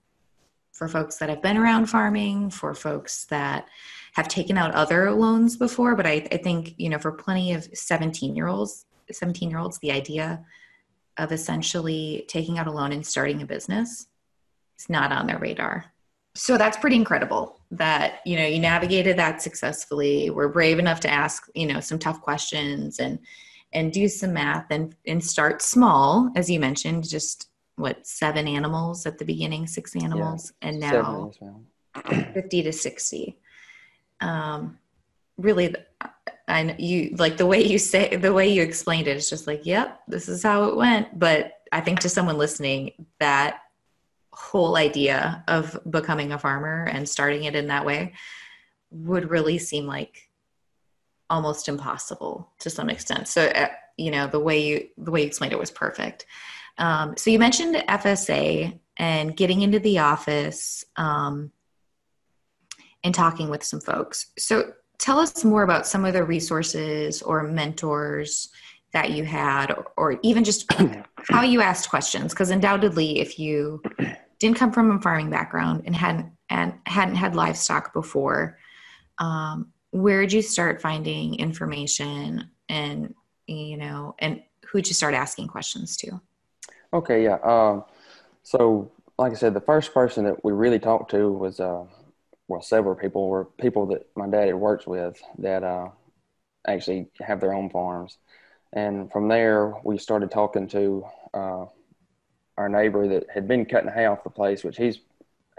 for 0.81 0.89
folks 0.89 1.17
that 1.19 1.29
have 1.29 1.43
been 1.43 1.59
around 1.59 1.91
farming, 1.91 2.49
for 2.49 2.73
folks 2.73 3.27
that 3.27 3.69
have 4.15 4.29
taken 4.29 4.57
out 4.57 4.75
other 4.75 5.13
loans 5.13 5.59
before. 5.59 5.95
But 5.95 6.07
I, 6.07 6.27
I 6.33 6.39
think, 6.39 6.75
you 6.79 6.89
know, 6.89 6.99
for 6.99 7.13
plenty 7.13 7.53
of 7.53 7.69
17 7.75 8.35
year 8.35 8.47
olds, 8.47 8.87
17 9.13 9.51
year 9.51 9.59
olds, 9.59 9.79
the 9.81 9.93
idea 9.93 10.43
of 11.19 11.33
essentially 11.33 12.25
taking 12.29 12.59
out 12.59 12.67
a 12.67 12.71
loan 12.71 12.93
and 12.93 13.07
starting 13.07 13.43
a 13.43 13.47
business 13.47 14.07
is 14.79 14.89
not 14.89 15.13
on 15.13 15.27
their 15.27 15.39
radar 15.39 15.85
so 16.35 16.57
that's 16.57 16.77
pretty 16.77 16.97
incredible 16.97 17.61
that 17.73 18.21
you 18.25 18.37
know 18.37 18.47
you 18.47 18.61
navigated 18.61 19.17
that 19.19 19.43
successfully 19.43 20.31
we're 20.31 20.49
brave 20.49 20.79
enough 20.79 21.01
to 21.01 21.11
ask 21.11 21.49
you 21.57 21.67
know 21.67 21.81
some 21.81 21.99
tough 21.99 22.21
questions 22.21 23.01
and 23.01 23.19
and 23.73 23.93
do 23.93 24.07
some 24.07 24.33
math 24.33 24.67
and 24.71 24.95
and 25.09 25.25
start 25.25 25.61
small 25.61 26.31
as 26.37 26.49
you 26.49 26.61
mentioned 26.61 27.09
just 27.09 27.50
what 27.81 28.07
seven 28.07 28.47
animals 28.47 29.07
at 29.07 29.19
the 29.19 29.25
beginning 29.25 29.67
six 29.67 29.97
animals 29.97 30.53
yeah, 30.61 30.69
and 30.69 30.81
now 30.81 31.31
50 32.35 32.63
to 32.63 32.73
60 32.73 33.39
um 34.21 34.79
really 35.39 35.75
and 36.47 36.77
you 36.79 37.15
like 37.17 37.37
the 37.37 37.47
way 37.47 37.63
you 37.65 37.79
say 37.79 38.17
the 38.17 38.33
way 38.33 38.49
you 38.49 38.63
explained 38.63 39.09
it 39.09 39.17
it's 39.17 39.31
just 39.31 39.47
like 39.47 39.65
yep 39.65 40.01
this 40.09 40.29
is 40.29 40.43
how 40.43 40.65
it 40.65 40.77
went 40.77 41.19
but 41.19 41.53
i 41.73 41.81
think 41.81 42.01
to 42.01 42.09
someone 42.09 42.37
listening 42.37 43.07
that 43.19 43.61
whole 44.33 44.77
idea 44.77 45.43
of 45.49 45.79
becoming 45.91 46.33
a 46.33 46.39
farmer 46.39 46.85
and 46.85 47.09
starting 47.09 47.45
it 47.45 47.55
in 47.55 47.69
that 47.69 47.85
way 47.85 48.13
would 48.91 49.31
really 49.31 49.59
seem 49.59 49.87
like 49.87 50.31
almost 51.29 51.69
impossible 51.69 52.51
to 52.59 52.69
some 52.69 52.91
extent. 52.91 53.29
So, 53.29 53.47
uh, 53.47 53.69
you 53.97 54.11
know, 54.11 54.27
the 54.27 54.41
way 54.41 54.61
you 54.61 54.89
the 54.99 55.11
way 55.11 55.21
you 55.21 55.27
explained 55.27 55.53
it 55.53 55.59
was 55.59 55.71
perfect. 55.71 56.27
Um, 56.81 57.15
so 57.17 57.31
you 57.31 57.39
mentioned 57.39 57.77
FSA 57.77 58.79
and 58.97 59.37
getting 59.37 59.63
into 59.63 59.79
the 59.79 59.99
office 59.99 60.85
um, 60.97 61.53
and 63.05 63.15
talking 63.15 63.51
with 63.51 63.63
some 63.63 63.81
folks. 63.81 64.27
So 64.39 64.73
tell 64.99 65.19
us 65.19 65.45
more 65.45 65.63
about 65.63 65.87
some 65.87 66.05
of 66.05 66.15
the 66.15 66.25
resources 66.25 67.23
or 67.23 67.43
mentors 67.43 68.49
that 68.93 69.11
you 69.11 69.25
had, 69.25 69.71
or, 69.71 69.93
or 69.97 70.21
even 70.23 70.43
just 70.43 70.71
how 71.29 71.43
you 71.43 71.61
asked 71.61 71.91
questions. 71.91 72.33
Because 72.33 72.51
undoubtedly, 72.51 73.21
if 73.21 73.39
you 73.39 73.83
didn't 74.39 74.57
come 74.57 74.73
from 74.73 74.91
a 74.91 75.01
farming 75.01 75.31
background 75.31 75.83
and 75.85 75.95
hadn't 75.95 76.33
and 76.49 76.75
hadn't 76.87 77.15
had 77.15 77.37
livestock 77.37 77.93
before, 77.93 78.59
um, 79.19 79.73
where 79.91 80.23
did 80.23 80.33
you 80.33 80.43
start 80.43 80.83
finding 80.83 81.37
information 81.37 82.51
and 82.69 83.15
you 83.47 83.77
know 83.77 84.15
and 84.19 84.43
who'd 84.67 84.89
you 84.89 84.95
start 84.95 85.15
asking 85.15 85.47
questions 85.47 85.97
to? 85.99 86.21
Okay, 86.93 87.25
yeah. 87.25 87.39
Um, 87.43 87.85
so, 88.43 88.91
like 89.19 89.33
I 89.33 89.37
said, 89.37 89.55
the 89.55 89.61
first 89.61 89.95
person 89.95 90.25
that 90.25 90.45
we 90.45 90.53
really 90.53 90.79
talked 90.79 91.11
to 91.13 91.31
was 91.31 91.61
uh, 91.61 91.85
well, 92.49 92.63
several 92.63 92.95
people 92.95 93.29
were 93.29 93.45
people 93.45 93.87
that 93.87 94.07
my 94.17 94.27
dad 94.27 94.47
had 94.47 94.57
worked 94.57 94.87
with 94.87 95.21
that 95.39 95.63
uh, 95.63 95.89
actually 96.67 97.09
have 97.21 97.41
their 97.41 97.55
own 97.55 97.71
farms, 97.71 98.19
and 98.73 99.11
from 99.13 99.29
there 99.29 99.75
we 99.85 99.99
started 99.99 100.31
talking 100.31 100.67
to. 100.69 101.05
Uh, 101.33 101.67
our 102.61 102.69
neighbor 102.69 103.09
that 103.09 103.25
had 103.33 103.49
been 103.49 103.65
cutting 103.65 103.91
hay 103.91 104.05
off 104.05 104.23
the 104.23 104.29
place, 104.29 104.63
which 104.63 104.77
he's 104.77 104.99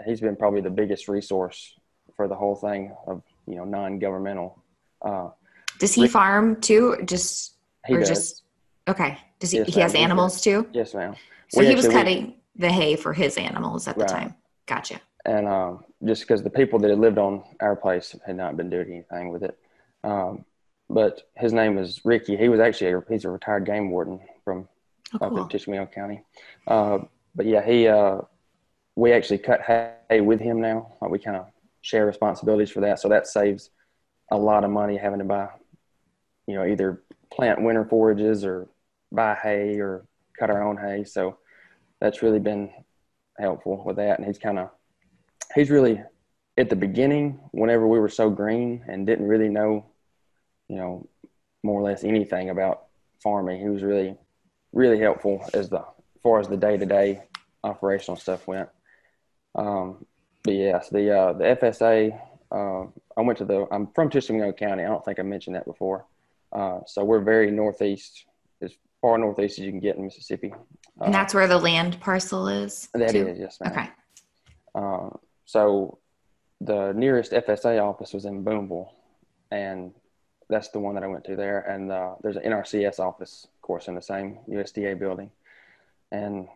he's 0.06 0.20
been 0.20 0.36
probably 0.36 0.60
the 0.60 0.70
biggest 0.70 1.08
resource 1.08 1.74
for 2.16 2.28
the 2.28 2.34
whole 2.34 2.54
thing 2.54 2.94
of 3.08 3.22
you 3.46 3.56
know 3.56 3.64
non-governmental. 3.64 4.62
Uh, 5.02 5.28
does 5.80 5.94
he 5.94 6.06
farm 6.06 6.60
too? 6.60 6.96
Just 7.04 7.56
he 7.86 7.94
or 7.94 7.98
does. 7.98 8.08
just 8.08 8.42
okay? 8.88 9.18
Does 9.38 9.50
he? 9.50 9.58
Yes, 9.58 9.74
he 9.74 9.80
has 9.80 9.94
animals 9.94 10.40
too. 10.40 10.66
Yes, 10.72 10.94
ma'am. 10.94 11.14
So 11.48 11.60
we 11.60 11.66
he 11.66 11.72
actually, 11.72 11.88
was 11.88 11.94
cutting 11.94 12.26
we, 12.26 12.36
the 12.56 12.70
hay 12.70 12.96
for 12.96 13.12
his 13.12 13.36
animals 13.36 13.88
at 13.88 13.98
the 13.98 14.04
time. 14.04 14.34
Gotcha. 14.66 15.00
And 15.24 15.46
um, 15.46 15.84
just 16.04 16.22
because 16.22 16.42
the 16.42 16.50
people 16.50 16.78
that 16.80 16.90
had 16.90 16.98
lived 16.98 17.18
on 17.18 17.44
our 17.60 17.76
place 17.76 18.16
had 18.26 18.36
not 18.36 18.56
been 18.56 18.70
doing 18.70 18.92
anything 18.92 19.30
with 19.30 19.44
it, 19.44 19.56
um, 20.02 20.44
but 20.88 21.28
his 21.36 21.52
name 21.52 21.76
was 21.76 22.00
Ricky. 22.04 22.36
He 22.36 22.48
was 22.48 22.60
actually 22.60 22.92
a, 22.92 23.02
he's 23.08 23.24
a 23.24 23.30
retired 23.30 23.64
game 23.64 23.90
warden 23.90 24.20
from 24.44 24.68
oh, 25.14 25.18
cool. 25.18 25.38
up 25.38 25.44
in 25.44 25.48
Tishomingo 25.48 25.86
County. 25.86 26.22
Uh, 26.66 26.98
but 27.34 27.46
yeah, 27.46 27.64
he 27.64 27.86
uh, 27.86 28.18
we 28.96 29.12
actually 29.12 29.38
cut 29.38 29.62
hay 29.62 30.20
with 30.20 30.40
him 30.40 30.60
now. 30.60 30.92
Like 31.00 31.10
we 31.10 31.18
kind 31.18 31.36
of 31.36 31.46
share 31.82 32.06
responsibilities 32.06 32.70
for 32.70 32.80
that, 32.80 32.98
so 32.98 33.08
that 33.08 33.26
saves 33.26 33.70
a 34.30 34.36
lot 34.36 34.64
of 34.64 34.70
money 34.70 34.96
having 34.96 35.18
to 35.18 35.24
buy, 35.24 35.48
you 36.46 36.54
know, 36.54 36.66
either 36.66 37.02
plant 37.30 37.62
winter 37.62 37.84
forages 37.84 38.44
or 38.44 38.68
buy 39.14 39.34
hay 39.34 39.78
or 39.80 40.06
cut 40.38 40.50
our 40.50 40.62
own 40.62 40.76
hay. 40.76 41.04
So 41.04 41.38
that's 42.00 42.22
really 42.22 42.40
been 42.40 42.70
helpful 43.38 43.82
with 43.84 43.96
that. 43.96 44.18
And 44.18 44.26
he's 44.26 44.38
kind 44.38 44.58
of, 44.58 44.70
he's 45.54 45.70
really 45.70 46.02
at 46.58 46.68
the 46.68 46.76
beginning, 46.76 47.40
whenever 47.52 47.86
we 47.86 47.98
were 47.98 48.08
so 48.08 48.28
green 48.28 48.84
and 48.88 49.06
didn't 49.06 49.26
really 49.26 49.48
know, 49.48 49.86
you 50.68 50.76
know, 50.76 51.08
more 51.62 51.80
or 51.80 51.84
less 51.84 52.04
anything 52.04 52.50
about 52.50 52.86
farming, 53.22 53.60
he 53.60 53.68
was 53.68 53.82
really, 53.82 54.16
really 54.72 54.98
helpful 54.98 55.44
as 55.54 55.70
the, 55.70 55.78
as 55.78 56.22
far 56.22 56.40
as 56.40 56.48
the 56.48 56.56
day 56.56 56.76
to 56.76 56.86
day 56.86 57.22
operational 57.64 58.16
stuff 58.16 58.46
went. 58.46 58.68
Um, 59.54 60.04
but 60.42 60.54
yes, 60.54 60.88
the, 60.90 61.16
uh, 61.16 61.32
the 61.34 61.44
FSA, 61.44 62.20
uh, 62.50 62.86
I 63.16 63.20
went 63.22 63.38
to 63.38 63.44
the, 63.44 63.66
I'm 63.70 63.86
from 63.94 64.10
Tishomingo 64.10 64.52
County. 64.52 64.84
I 64.84 64.88
don't 64.88 65.04
think 65.04 65.18
I 65.18 65.22
mentioned 65.22 65.56
that 65.56 65.64
before. 65.64 66.06
Uh, 66.52 66.80
so 66.86 67.02
we're 67.04 67.20
very 67.20 67.50
northeast, 67.50 68.26
as 68.60 68.74
far 69.02 69.18
northeast 69.18 69.58
as 69.58 69.66
you 69.66 69.70
can 69.70 69.80
get 69.80 69.96
in 69.96 70.04
Mississippi. 70.04 70.54
and 71.04 71.12
that's 71.12 71.34
where 71.34 71.48
the 71.48 71.58
land 71.58 72.00
parcel 72.00 72.48
is? 72.48 72.88
That 72.94 73.10
too? 73.10 73.28
is, 73.28 73.38
yes, 73.38 73.58
ma'am. 73.60 73.72
Okay. 73.72 73.90
Uh, 74.74 75.10
so 75.44 75.98
the 76.62 76.92
nearest 76.92 77.32
FSA 77.32 77.82
office 77.82 78.14
was 78.14 78.24
in 78.24 78.42
Boonville, 78.42 78.94
and 79.50 79.92
that's 80.48 80.68
the 80.68 80.78
one 80.78 80.94
that 80.94 81.02
I 81.02 81.08
went 81.08 81.24
to 81.24 81.36
there. 81.36 81.60
And 81.60 81.90
uh, 81.90 82.14
there's 82.22 82.36
an 82.36 82.44
NRCS 82.44 83.00
office, 83.00 83.48
of 83.54 83.62
course, 83.62 83.88
in 83.88 83.94
the 83.96 84.02
same 84.02 84.38
USDA 84.48 84.98
building. 84.98 85.30
And 86.12 86.46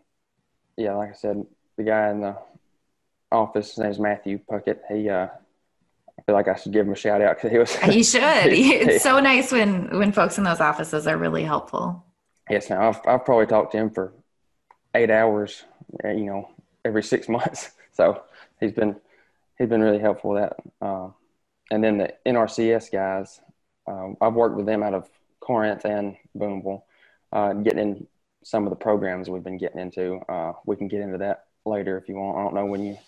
yeah, 0.76 0.94
like 0.94 1.10
I 1.10 1.14
said, 1.14 1.44
the 1.76 1.82
guy 1.82 2.10
in 2.10 2.20
the 2.20 2.36
office, 3.32 3.70
his 3.70 3.78
name's 3.78 3.98
Matthew 3.98 4.38
Puckett. 4.38 4.78
He, 4.88 5.08
uh, 5.08 5.26
I 6.18 6.22
feel 6.22 6.34
like 6.34 6.48
I 6.48 6.54
should 6.54 6.72
give 6.72 6.86
him 6.86 6.92
a 6.92 6.96
shout 6.96 7.20
out 7.20 7.36
because 7.36 7.50
he 7.50 7.58
was. 7.58 7.76
You 7.94 8.04
should. 8.04 8.52
he, 8.52 8.74
it's 8.74 9.02
so 9.02 9.18
nice 9.18 9.50
when 9.50 9.98
when 9.98 10.12
folks 10.12 10.38
in 10.38 10.44
those 10.44 10.60
offices 10.60 11.06
are 11.06 11.16
really 11.16 11.42
helpful. 11.42 12.05
Yes, 12.48 12.70
now 12.70 12.88
I've 12.88 13.00
I've 13.06 13.24
probably 13.24 13.46
talked 13.46 13.72
to 13.72 13.78
him 13.78 13.90
for 13.90 14.12
eight 14.94 15.10
hours, 15.10 15.64
you 16.04 16.26
know, 16.26 16.50
every 16.84 17.02
six 17.02 17.28
months. 17.36 17.70
So 17.92 18.22
he's 18.60 18.72
been 18.72 18.96
he's 19.58 19.68
been 19.68 19.82
really 19.82 19.98
helpful 19.98 20.30
with 20.30 20.42
that. 20.42 20.86
Uh, 20.86 21.08
and 21.70 21.82
then 21.82 21.98
the 21.98 22.14
NRCS 22.24 22.92
guys, 22.92 23.40
um, 23.86 24.16
I've 24.20 24.34
worked 24.34 24.56
with 24.56 24.66
them 24.66 24.82
out 24.82 24.94
of 24.94 25.08
Corinth 25.40 25.84
and 25.84 26.16
Boonville, 26.34 26.84
uh, 27.32 27.52
getting 27.54 27.78
in 27.78 28.06
some 28.44 28.64
of 28.64 28.70
the 28.70 28.76
programs 28.76 29.28
we've 29.28 29.42
been 29.42 29.58
getting 29.58 29.80
into. 29.80 30.20
Uh, 30.28 30.52
we 30.66 30.76
can 30.76 30.86
get 30.86 31.00
into 31.00 31.18
that 31.18 31.46
later 31.64 31.98
if 31.98 32.08
you 32.08 32.14
want. 32.14 32.38
I 32.38 32.42
don't 32.42 32.54
know 32.54 32.66
when 32.66 32.84
you. 32.84 32.98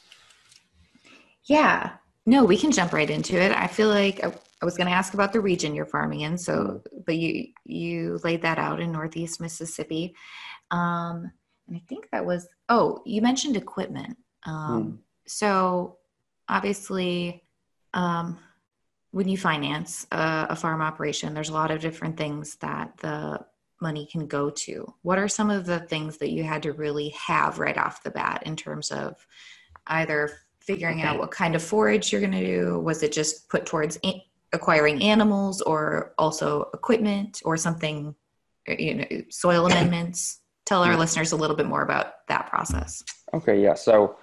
Yeah, 1.45 1.92
no, 2.26 2.45
we 2.45 2.59
can 2.59 2.73
jump 2.73 2.92
right 2.92 3.09
into 3.09 3.40
it. 3.40 3.52
I 3.52 3.68
feel 3.68 3.88
like 3.88 4.21
I, 4.61 4.65
was 4.65 4.77
going 4.77 4.88
to 4.88 4.95
ask 4.95 5.15
about 5.15 5.33
the 5.33 5.41
region 5.41 5.75
you're 5.75 5.87
farming 5.87 6.21
in, 6.21 6.38
so 6.38 6.83
but 7.07 7.17
you 7.17 7.49
you 7.65 8.21
laid 8.25 8.43
that 8.43 8.59
out 8.59 8.81
in 8.81 8.93
Northeast 8.93 9.41
Mississippi, 9.41 10.15
um, 10.71 11.31
and 11.67 11.77
I 11.77 11.83
think 11.88 12.09
that 12.11 12.25
was 12.25 12.49
oh 12.69 13.03
you 13.05 13.23
mentioned 13.23 13.57
equipment. 13.57 14.17
Um, 14.45 14.85
mm. 14.85 14.99
So 15.27 15.99
obviously, 16.49 17.45
um, 17.95 18.38
when 19.11 19.29
you 19.29 19.37
finance 19.37 20.07
a, 20.12 20.49
a 20.50 20.57
farm 20.57 20.83
operation, 20.83 21.35
there's 21.35 21.49
a 21.49 21.55
lot 21.55 21.71
of 21.71 21.81
different 21.81 22.17
things 22.17 22.57
that 22.57 22.97
the 22.99 23.45
money 23.81 24.07
can 24.07 24.27
go 24.27 24.50
to. 24.50 24.93
What 25.03 25.19
are 25.19 25.29
some 25.29 25.50
of 25.50 25.67
the 25.67 25.81
things 25.81 26.19
that 26.19 26.31
you 26.31 26.43
had 26.45 26.62
to 26.65 26.73
really 26.73 27.11
have 27.11 27.59
right 27.59 27.79
off 27.79 28.03
the 28.03 28.11
bat 28.11 28.43
in 28.45 28.57
terms 28.57 28.91
of 28.91 29.27
either 29.87 30.31
figuring 30.61 31.03
out 31.03 31.19
what 31.19 31.31
kind 31.31 31.55
of 31.55 31.62
forage 31.62 32.12
you're 32.12 32.21
going 32.21 32.33
to 32.33 32.45
do? 32.45 32.79
Was 32.81 33.03
it 33.03 33.12
just 33.12 33.49
put 33.49 33.67
towards 33.67 33.99
acquiring 34.52 35.02
animals 35.02 35.61
or 35.61 36.14
also 36.19 36.71
equipment 36.75 37.43
or 37.45 37.57
something, 37.57 38.14
you 38.67 38.95
know, 38.95 39.07
soil 39.31 39.67
amendments? 39.67 40.40
Tell 40.67 40.83
our 40.83 40.97
listeners 40.97 41.33
a 41.33 41.37
little 41.37 41.57
bit 41.57 41.67
more 41.67 41.83
about 41.83 42.26
that 42.28 42.49
process. 42.49 43.02
Okay, 43.33 43.62
yeah. 43.62 43.75
So 43.75 44.17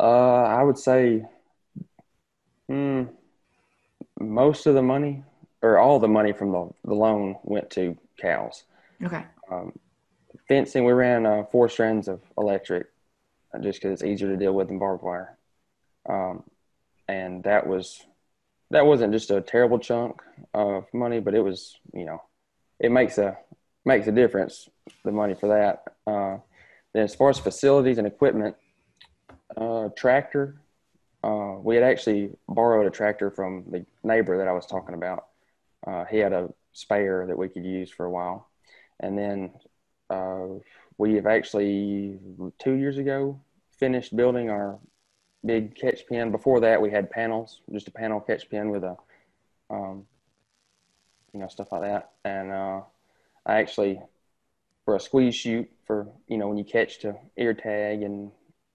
uh, 0.00 0.44
I 0.44 0.62
would 0.62 0.78
say 0.78 1.24
Mm, 2.70 3.10
most 4.20 4.66
of 4.66 4.74
the 4.74 4.82
money, 4.82 5.22
or 5.62 5.78
all 5.78 5.98
the 5.98 6.08
money 6.08 6.32
from 6.32 6.52
the, 6.52 6.70
the 6.84 6.94
loan, 6.94 7.36
went 7.42 7.70
to 7.70 7.96
cows. 8.18 8.64
Okay. 9.02 9.24
Um, 9.50 9.72
fencing, 10.48 10.84
we 10.84 10.92
ran 10.92 11.26
uh, 11.26 11.44
four 11.44 11.68
strands 11.68 12.08
of 12.08 12.22
electric, 12.38 12.86
uh, 13.54 13.58
just 13.58 13.80
because 13.80 13.92
it's 13.92 14.08
easier 14.08 14.28
to 14.28 14.36
deal 14.36 14.52
with 14.54 14.68
than 14.68 14.78
barbed 14.78 15.02
wire. 15.02 15.36
Um, 16.08 16.44
and 17.08 17.42
that 17.44 17.66
was 17.66 18.02
that 18.74 18.86
wasn't 18.86 19.12
just 19.12 19.30
a 19.30 19.40
terrible 19.40 19.78
chunk 19.78 20.20
of 20.52 20.86
money, 20.92 21.20
but 21.20 21.34
it 21.34 21.40
was 21.40 21.76
you 21.92 22.04
know 22.04 22.22
it 22.78 22.90
makes 22.90 23.18
a 23.18 23.36
makes 23.84 24.06
a 24.06 24.12
difference 24.12 24.68
the 25.04 25.12
money 25.12 25.34
for 25.34 25.48
that. 25.48 25.84
Uh, 26.06 26.38
then 26.92 27.04
as 27.04 27.14
far 27.14 27.30
as 27.30 27.38
facilities 27.38 27.98
and 27.98 28.06
equipment, 28.06 28.56
uh, 29.56 29.88
tractor 29.96 30.60
uh, 31.24 31.56
we 31.62 31.74
had 31.74 31.84
actually 31.84 32.30
borrowed 32.46 32.86
a 32.86 32.90
tractor 32.90 33.30
from 33.30 33.64
the 33.70 33.86
neighbor 34.02 34.36
that 34.36 34.48
I 34.48 34.52
was 34.52 34.66
talking 34.66 34.94
about. 34.94 35.24
Uh, 35.86 36.04
he 36.04 36.18
had 36.18 36.34
a 36.34 36.52
spare 36.74 37.26
that 37.26 37.38
we 37.38 37.48
could 37.48 37.64
use 37.64 37.90
for 37.90 38.04
a 38.04 38.10
while. 38.10 38.50
And 39.00 39.16
then 39.16 39.52
uh, 40.10 40.60
we 40.98 41.14
have 41.14 41.26
actually, 41.26 42.18
two 42.58 42.74
years 42.74 42.98
ago, 42.98 43.40
finished 43.78 44.14
building 44.14 44.50
our 44.50 44.78
big 45.44 45.74
catch 45.74 46.06
pen. 46.08 46.30
Before 46.30 46.60
that, 46.60 46.80
we 46.80 46.90
had 46.90 47.10
panels, 47.10 47.60
just 47.72 47.88
a 47.88 47.90
panel 47.90 48.20
catch 48.20 48.48
pen 48.48 48.70
with 48.70 48.84
a, 48.84 48.96
um, 49.70 50.06
you 51.32 51.40
know, 51.40 51.48
stuff 51.48 51.72
like 51.72 51.82
that. 51.82 52.12
And 52.24 52.52
uh, 52.52 52.80
I 53.46 53.54
actually, 53.54 54.00
for 54.84 54.96
a 54.96 55.00
squeeze 55.00 55.34
chute, 55.34 55.70
for, 55.86 56.08
you 56.28 56.38
know, 56.38 56.48
when 56.48 56.58
you 56.58 56.64
catch 56.64 57.00
to 57.00 57.16
ear 57.36 57.54
tag 57.54 58.02
and 58.02 58.30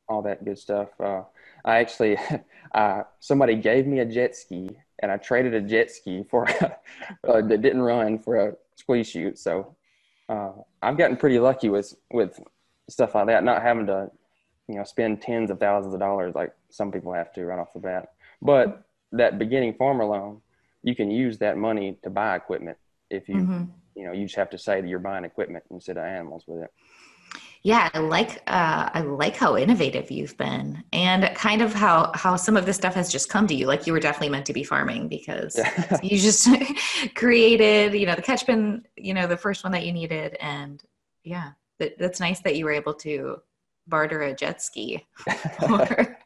all 0.08 0.22
that 0.24 0.46
good 0.46 0.60
stuff, 0.60 0.90
uh, 1.00 1.24
I 1.66 1.80
actually, 1.80 2.18
uh, 2.74 3.04
somebody 3.20 3.56
gave 3.56 3.88
me 3.88 4.00
a 4.00 4.06
jet 4.06 4.36
ski 4.36 4.70
and 5.00 5.12
I 5.12 5.18
traded 5.18 5.54
a 5.54 5.62
jet 5.62 5.92
ski 5.92 6.24
for 6.30 6.48
uh, 7.28 7.42
that 7.42 7.62
didn't 7.62 7.82
run 7.82 8.20
for 8.20 8.36
a 8.36 8.56
squeeze 8.76 9.08
chute. 9.08 9.40
So 9.40 9.76
uh, 10.28 10.52
I've 10.82 10.98
gotten 10.98 11.18
pretty 11.18 11.40
lucky 11.40 11.70
with 11.70 11.96
with 12.12 12.40
stuff 12.90 13.16
like 13.16 13.28
that, 13.28 13.44
not 13.44 13.62
having 13.62 13.88
to, 13.88 14.12
you 14.68 14.76
know, 14.76 14.84
spend 14.84 15.22
tens 15.22 15.52
of 15.52 15.60
thousands 15.60 15.94
of 15.94 16.00
dollars 16.00 16.36
like 16.36 16.54
some 16.70 16.92
people 16.92 17.14
have 17.14 17.34
to 17.34 17.46
right 17.46 17.60
off 17.60 17.74
the 17.74 17.80
bat. 17.80 18.14
But 18.42 18.84
that 19.12 19.40
beginning 19.40 19.74
farmer 19.74 20.06
loan, 20.06 20.42
you 20.84 20.96
can 20.96 21.12
use 21.12 21.38
that 21.40 21.58
money 21.58 21.98
to 22.04 22.10
buy 22.10 22.36
equipment 22.36 22.78
if 23.10 23.28
you, 23.28 23.36
mm-hmm. 23.36 23.64
you 23.96 24.06
know, 24.06 24.14
you 24.14 24.26
just 24.26 24.36
have 24.36 24.50
to 24.52 24.58
say 24.58 24.82
that 24.82 24.88
you're 24.88 25.00
buying 25.00 25.26
equipment 25.26 25.64
instead 25.72 25.98
of 25.98 26.06
animals 26.06 26.44
with 26.48 26.64
it 26.64 26.72
yeah 27.64 27.90
i 27.94 28.00
like 28.00 28.42
uh, 28.48 28.90
i 28.94 29.02
like 29.02 29.36
how 29.36 29.58
innovative 29.58 30.10
you've 30.10 30.38
been 30.38 30.84
and 30.94 31.30
kind 31.36 31.62
of 31.62 31.74
how 31.74 32.12
how 32.16 32.36
some 32.36 32.56
of 32.56 32.66
this 32.66 32.78
stuff 32.78 32.94
has 32.94 33.12
just 33.12 33.30
come 33.30 33.48
to 33.48 33.54
you 33.54 33.68
like 33.68 33.86
you 33.86 33.94
were 33.94 34.00
definitely 34.00 34.30
meant 34.30 34.46
to 34.46 34.54
be 34.54 34.64
farming 34.64 35.08
because 35.08 35.58
yeah. 35.58 35.98
you 36.04 36.18
just 36.18 36.48
created 37.16 37.94
you 37.94 38.06
know 38.06 38.16
the 38.16 38.22
catch 38.22 38.46
bin 38.46 38.84
you 38.96 39.14
know 39.14 39.28
the 39.28 39.38
first 39.38 39.64
one 39.64 39.72
that 39.74 39.86
you 39.86 39.92
needed 39.92 40.38
and 40.40 40.84
yeah 41.24 41.52
that, 41.80 41.98
that's 41.98 42.20
nice 42.20 42.40
that 42.42 42.56
you 42.56 42.66
were 42.66 42.72
able 42.72 42.94
to 42.94 43.38
barter 43.88 44.22
a 44.22 44.34
jet 44.34 44.62
ski 44.62 45.06
for, 45.60 46.18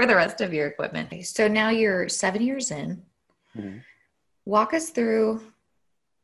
for 0.00 0.06
the 0.06 0.16
rest 0.16 0.40
of 0.40 0.52
your 0.54 0.66
equipment 0.66 1.12
so 1.26 1.46
now 1.46 1.68
you're 1.68 2.08
seven 2.08 2.42
years 2.42 2.70
in 2.70 3.02
mm-hmm. 3.56 3.78
walk 4.44 4.72
us 4.72 4.90
through 4.90 5.40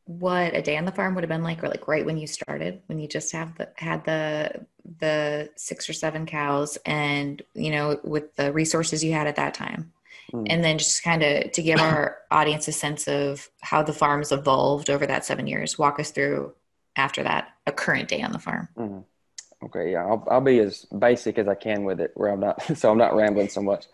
what 0.05 0.55
a 0.55 0.61
day 0.61 0.77
on 0.77 0.85
the 0.85 0.91
farm 0.91 1.13
would 1.13 1.23
have 1.23 1.29
been 1.29 1.43
like 1.43 1.63
or 1.63 1.67
like 1.67 1.87
right 1.87 2.05
when 2.05 2.17
you 2.17 2.25
started 2.25 2.81
when 2.87 2.97
you 2.97 3.07
just 3.07 3.31
have 3.33 3.55
the 3.57 3.69
had 3.75 4.03
the 4.05 4.65
the 4.99 5.49
six 5.55 5.89
or 5.89 5.93
seven 5.93 6.25
cows 6.25 6.77
and 6.85 7.41
you 7.53 7.69
know 7.69 7.99
with 8.03 8.33
the 8.35 8.51
resources 8.53 9.03
you 9.03 9.11
had 9.11 9.27
at 9.27 9.35
that 9.35 9.53
time 9.53 9.91
mm. 10.33 10.47
and 10.49 10.63
then 10.63 10.77
just 10.77 11.03
kind 11.03 11.21
of 11.21 11.51
to 11.51 11.61
give 11.61 11.79
our 11.79 12.19
audience 12.31 12.67
a 12.69 12.71
sense 12.71 13.07
of 13.07 13.49
how 13.61 13.83
the 13.83 13.93
farm's 13.93 14.31
evolved 14.31 14.89
over 14.89 15.05
that 15.05 15.25
seven 15.25 15.45
years 15.45 15.77
walk 15.77 15.99
us 15.99 16.09
through 16.09 16.53
after 16.95 17.21
that 17.21 17.49
a 17.67 17.71
current 17.71 18.07
day 18.07 18.21
on 18.21 18.31
the 18.31 18.39
farm 18.39 18.69
mm. 18.77 19.03
Okay 19.63 19.91
yeah 19.91 20.05
I'll, 20.05 20.25
I'll 20.29 20.41
be 20.41 20.59
as 20.59 20.85
basic 20.85 21.37
as 21.37 21.47
i 21.47 21.55
can 21.55 21.83
with 21.83 21.99
it 21.99 22.11
where 22.15 22.31
i'm 22.31 22.39
not 22.39 22.61
so 22.77 22.91
i'm 22.91 22.97
not 22.97 23.15
rambling 23.15 23.49
so 23.49 23.61
much 23.61 23.85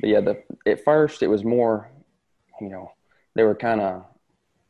but 0.00 0.10
yeah 0.10 0.20
the 0.20 0.42
at 0.66 0.84
first 0.84 1.22
it 1.22 1.28
was 1.28 1.44
more 1.44 1.90
you 2.60 2.68
know 2.68 2.92
they 3.34 3.42
were 3.44 3.54
kind 3.54 3.80
of 3.80 4.04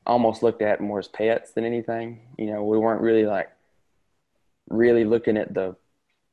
almost 0.08 0.42
looked 0.42 0.62
at 0.62 0.80
more 0.80 0.98
as 0.98 1.06
pets 1.06 1.52
than 1.52 1.64
anything. 1.64 2.20
You 2.38 2.46
know, 2.46 2.64
we 2.64 2.78
weren't 2.78 3.02
really 3.02 3.26
like 3.26 3.50
really 4.70 5.04
looking 5.04 5.36
at 5.36 5.54
the 5.54 5.76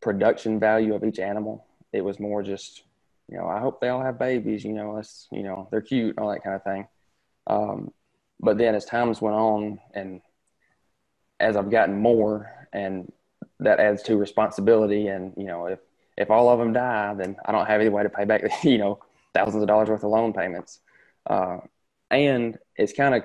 production 0.01 0.59
value 0.59 0.95
of 0.95 1.03
each 1.03 1.19
animal. 1.19 1.65
It 1.91 2.01
was 2.01 2.19
more 2.19 2.41
just, 2.41 2.83
you 3.29 3.37
know, 3.37 3.47
I 3.47 3.59
hope 3.59 3.79
they 3.79 3.89
all 3.89 4.01
have 4.01 4.17
babies. 4.17 4.63
You 4.63 4.73
know, 4.73 4.93
let's, 4.93 5.27
you 5.31 5.43
know, 5.43 5.67
they're 5.71 5.81
cute, 5.81 6.17
all 6.17 6.29
that 6.31 6.43
kind 6.43 6.55
of 6.55 6.63
thing. 6.63 6.87
Um, 7.47 7.91
but 8.39 8.57
then 8.57 8.75
as 8.75 8.85
times 8.85 9.21
went 9.21 9.35
on, 9.35 9.79
and 9.93 10.21
as 11.39 11.55
I've 11.55 11.69
gotten 11.69 11.97
more, 11.99 12.67
and 12.73 13.11
that 13.59 13.79
adds 13.79 14.03
to 14.03 14.17
responsibility. 14.17 15.07
And 15.07 15.33
you 15.37 15.45
know, 15.45 15.67
if 15.67 15.79
if 16.17 16.31
all 16.31 16.49
of 16.49 16.59
them 16.59 16.73
die, 16.73 17.13
then 17.15 17.35
I 17.45 17.51
don't 17.51 17.67
have 17.67 17.81
any 17.81 17.89
way 17.89 18.03
to 18.03 18.09
pay 18.09 18.25
back, 18.25 18.41
you 18.63 18.77
know, 18.77 18.99
thousands 19.33 19.61
of 19.63 19.67
dollars 19.67 19.89
worth 19.89 20.03
of 20.03 20.11
loan 20.11 20.33
payments. 20.33 20.79
Uh, 21.27 21.59
and 22.11 22.57
it's 22.75 22.93
kind 22.93 23.15
of 23.15 23.23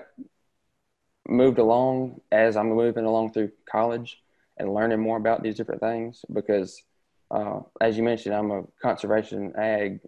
moved 1.29 1.59
along 1.59 2.21
as 2.33 2.57
I'm 2.57 2.71
moving 2.71 3.05
along 3.05 3.33
through 3.33 3.53
college 3.71 4.23
and 4.59 4.75
learning 4.75 5.01
more 5.01 5.17
about 5.17 5.43
these 5.43 5.57
different 5.57 5.81
things 5.81 6.25
because, 6.33 6.83
uh, 7.31 7.61
as 7.81 7.97
you 7.97 8.03
mentioned, 8.03 8.35
I'm 8.35 8.51
a 8.51 8.65
conservation 8.83 9.53
ag 9.57 10.01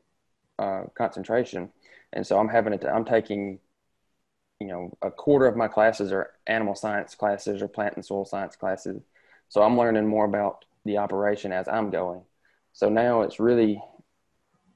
uh, 0.58 0.82
concentration, 0.96 1.70
and 2.12 2.26
so 2.26 2.38
I'm 2.38 2.48
having 2.48 2.72
it. 2.72 2.84
I'm 2.84 3.04
taking, 3.04 3.58
you 4.60 4.66
know, 4.66 4.96
a 5.00 5.10
quarter 5.10 5.46
of 5.46 5.56
my 5.56 5.68
classes 5.68 6.12
are 6.12 6.30
animal 6.46 6.74
science 6.74 7.14
classes 7.14 7.62
or 7.62 7.68
plant 7.68 7.94
and 7.96 8.04
soil 8.04 8.24
science 8.24 8.56
classes. 8.56 9.02
So 9.52 9.60
I'm 9.60 9.76
learning 9.76 10.06
more 10.06 10.24
about 10.24 10.64
the 10.86 10.96
operation 10.96 11.52
as 11.52 11.68
I'm 11.68 11.90
going. 11.90 12.22
So 12.72 12.88
now 12.88 13.20
it's 13.20 13.38
really, 13.38 13.82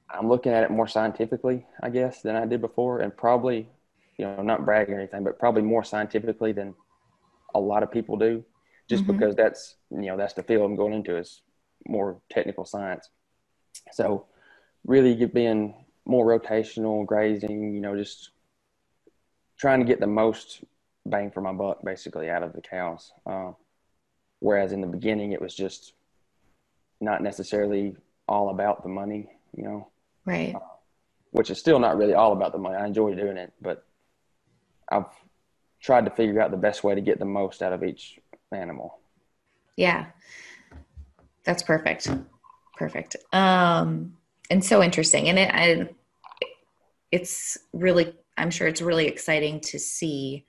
I'm 0.07 0.29
looking 0.29 0.51
at 0.51 0.63
it 0.63 0.69
more 0.69 0.87
scientifically, 0.87 1.65
I 1.81 1.89
guess, 1.89 2.21
than 2.21 2.35
I 2.35 2.45
did 2.45 2.61
before, 2.61 2.99
and 2.99 3.17
probably, 3.17 3.67
you 4.19 4.25
know, 4.25 4.43
not 4.43 4.65
bragging 4.65 4.93
or 4.93 4.99
anything, 4.99 5.23
but 5.23 5.39
probably 5.39 5.63
more 5.63 5.83
scientifically 5.83 6.51
than 6.51 6.75
a 7.55 7.59
lot 7.59 7.81
of 7.81 7.91
people 7.91 8.17
do, 8.17 8.45
just 8.87 9.01
mm-hmm. 9.01 9.13
because 9.13 9.35
that's, 9.35 9.77
you 9.89 10.05
know, 10.05 10.15
that's 10.15 10.35
the 10.35 10.43
field 10.43 10.69
I'm 10.69 10.75
going 10.75 10.93
into 10.93 11.17
is 11.17 11.41
more 11.87 12.21
technical 12.29 12.63
science. 12.63 13.09
So 13.93 14.27
really 14.85 15.25
being 15.25 15.73
more 16.05 16.23
rotational 16.23 17.03
grazing, 17.03 17.73
you 17.73 17.81
know, 17.81 17.97
just 17.97 18.29
trying 19.57 19.79
to 19.79 19.87
get 19.87 19.99
the 19.99 20.05
most 20.05 20.63
bang 21.03 21.31
for 21.31 21.41
my 21.41 21.51
buck 21.51 21.79
basically 21.83 22.29
out 22.29 22.43
of 22.43 22.53
the 22.53 22.61
cows. 22.61 23.11
Uh, 23.25 23.53
whereas 24.39 24.71
in 24.71 24.81
the 24.81 24.87
beginning, 24.87 25.31
it 25.31 25.41
was 25.41 25.53
just 25.53 25.93
not 26.99 27.21
necessarily 27.21 27.95
all 28.27 28.49
about 28.49 28.83
the 28.83 28.89
money, 28.89 29.29
you 29.55 29.63
know. 29.63 29.87
Right. 30.25 30.55
Uh, 30.55 30.59
which 31.31 31.49
is 31.49 31.59
still 31.59 31.79
not 31.79 31.97
really 31.97 32.13
all 32.13 32.33
about 32.33 32.51
the 32.51 32.57
money. 32.57 32.75
I 32.75 32.85
enjoy 32.85 33.13
doing 33.13 33.37
it, 33.37 33.53
but 33.61 33.85
I've 34.89 35.05
tried 35.81 36.05
to 36.05 36.11
figure 36.11 36.41
out 36.41 36.51
the 36.51 36.57
best 36.57 36.83
way 36.83 36.95
to 36.95 37.01
get 37.01 37.19
the 37.19 37.25
most 37.25 37.61
out 37.61 37.73
of 37.73 37.83
each 37.83 38.19
animal. 38.51 38.99
Yeah. 39.75 40.07
That's 41.43 41.63
perfect. 41.63 42.09
Perfect. 42.75 43.15
Um 43.33 44.17
and 44.49 44.63
so 44.63 44.81
interesting. 44.81 45.29
And 45.29 45.39
it 45.39 45.51
I, 45.53 45.89
it's 47.11 47.57
really 47.73 48.13
I'm 48.37 48.49
sure 48.49 48.67
it's 48.67 48.81
really 48.81 49.07
exciting 49.07 49.59
to 49.61 49.79
see 49.79 50.45